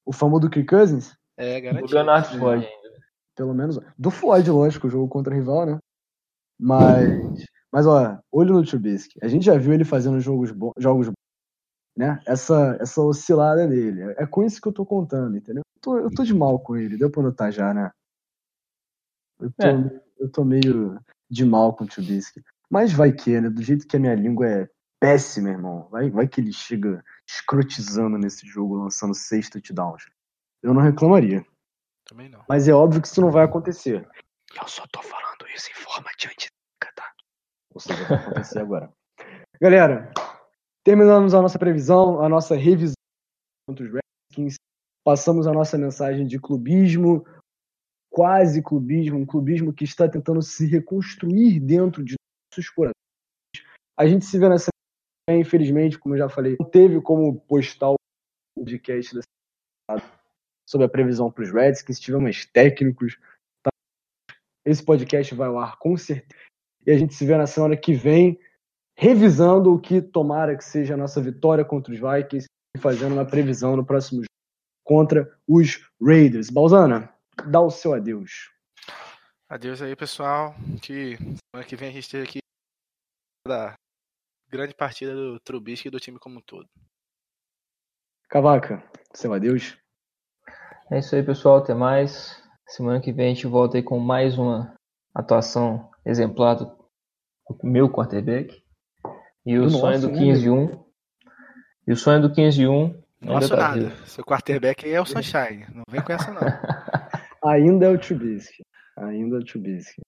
[0.05, 1.17] O fumble do Kirk Cousins?
[1.35, 1.89] É, garantido.
[1.89, 2.82] Do Leonard Floyd ainda.
[3.35, 3.79] Pelo menos.
[3.97, 5.79] Do Floyd, lógico, o jogo contra rival, né?
[6.59, 7.45] Mas.
[7.71, 9.17] Mas, ó, olho no Trubisky.
[9.23, 11.09] A gente já viu ele fazendo jogos bons, jogos
[11.97, 12.21] né?
[12.25, 14.13] Essa, essa oscilada dele.
[14.17, 15.63] É com isso que eu tô contando, entendeu?
[15.75, 17.91] Eu tô, eu tô de mal com ele, deu pra notar já, né?
[19.39, 20.01] Eu tô, é.
[20.19, 22.41] eu tô meio de mal com o Trubisky.
[22.69, 23.49] Mas vai que, né?
[23.49, 24.69] Do jeito que a minha língua é
[24.99, 25.87] péssima, irmão.
[25.89, 30.05] Vai, vai que ele chega escrotizando nesse jogo, lançando seis touchdowns.
[30.61, 31.45] Eu não reclamaria.
[32.05, 32.43] Também não.
[32.47, 34.07] Mas é óbvio que isso não vai acontecer.
[34.59, 37.11] Eu só tô falando isso em forma de antiga, tá?
[37.73, 38.91] Ou seja, vai acontecer agora.
[39.59, 40.11] Galera,
[40.83, 42.93] terminamos a nossa previsão, a nossa revisão
[43.67, 44.55] contra os Redskins.
[45.03, 47.25] Passamos a nossa mensagem de clubismo,
[48.11, 52.15] quase clubismo, um clubismo que está tentando se reconstruir dentro de
[52.51, 52.93] nossos corações.
[53.97, 54.67] A gente se vê nessa
[55.29, 57.95] infelizmente, como eu já falei, não teve como postar o
[58.55, 59.19] podcast
[60.67, 63.17] sobre a previsão para os Redskins, tivemos técnicos.
[63.61, 63.69] Tá?
[64.65, 66.41] Esse podcast vai ao ar com certeza.
[66.85, 68.39] E a gente se vê na semana que vem,
[68.97, 73.25] revisando o que tomara que seja a nossa vitória contra os Vikings e fazendo uma
[73.25, 74.27] previsão no próximo jogo
[74.85, 76.49] contra os Raiders.
[76.49, 77.13] Balzana,
[77.49, 78.51] dá o seu adeus.
[79.49, 80.53] Adeus aí, pessoal.
[80.81, 82.39] Que semana que vem a gente esteja aqui
[83.47, 83.75] da
[84.49, 86.67] grande partida do Trubisky e do time como um todo.
[88.29, 88.83] Cavaca,
[89.13, 89.77] seu adeus.
[90.91, 91.57] É isso aí, pessoal.
[91.57, 92.41] Até mais.
[92.67, 94.73] Semana que vem a gente volta aí com mais uma
[95.13, 96.75] atuação exemplar do
[97.63, 98.63] meu quarterback.
[99.45, 100.83] E o do sonho nosso, do 15 1.
[101.87, 103.03] E o sonho do 15 1.
[103.21, 103.79] Nossa, tá nada.
[103.79, 104.07] Vivo.
[104.07, 105.65] Seu quarterback é o Sunshine.
[105.73, 106.41] Não vem com essa, não.
[107.49, 108.63] Ainda é o Trubisky.
[108.97, 110.01] Ainda é o Trubisky.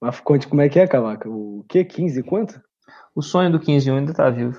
[0.00, 1.28] Mas conte como é que é, Cavaca?
[1.28, 1.84] O que?
[1.84, 2.60] 15 quanto?
[3.14, 4.58] O sonho do 15 1 ainda tá vivo.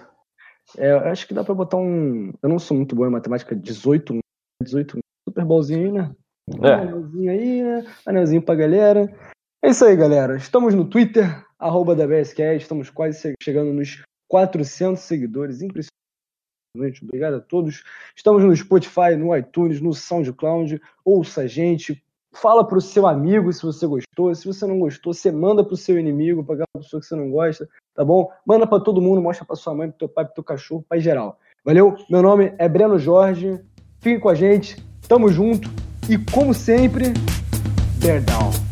[0.78, 2.32] É, acho que dá pra botar um.
[2.42, 4.20] Eu não sou muito bom em matemática, 18 1.
[4.62, 5.00] 18 1.
[5.30, 6.12] Super Bowlzinho, né?
[6.64, 6.74] É.
[6.74, 7.86] Anelzinho aí, né?
[8.06, 9.16] Anelzinho pra galera.
[9.64, 10.36] É isso aí, galera.
[10.36, 12.64] Estamos no Twitter, arroba da BSCast.
[12.64, 15.62] Estamos quase chegando nos 400 seguidores.
[15.62, 17.04] Impressionante.
[17.04, 17.84] Obrigado a todos.
[18.16, 20.82] Estamos no Spotify, no iTunes, no SoundCloud.
[21.06, 22.04] Ouça a gente.
[22.34, 24.34] Fala pro seu amigo se você gostou.
[24.34, 27.30] Se você não gostou, você manda pro seu inimigo, pra aquela pessoa que você não
[27.30, 28.32] gosta, tá bom?
[28.46, 31.00] Manda para todo mundo, mostra pra sua mãe, pro teu pai, pro teu cachorro, pai
[31.00, 31.40] geral.
[31.64, 31.96] Valeu?
[32.10, 33.60] Meu nome é Breno Jorge.
[34.00, 34.89] Fique com a gente.
[35.10, 35.68] Tamo junto.
[36.07, 37.14] E como sempre,
[37.99, 38.68] bear down.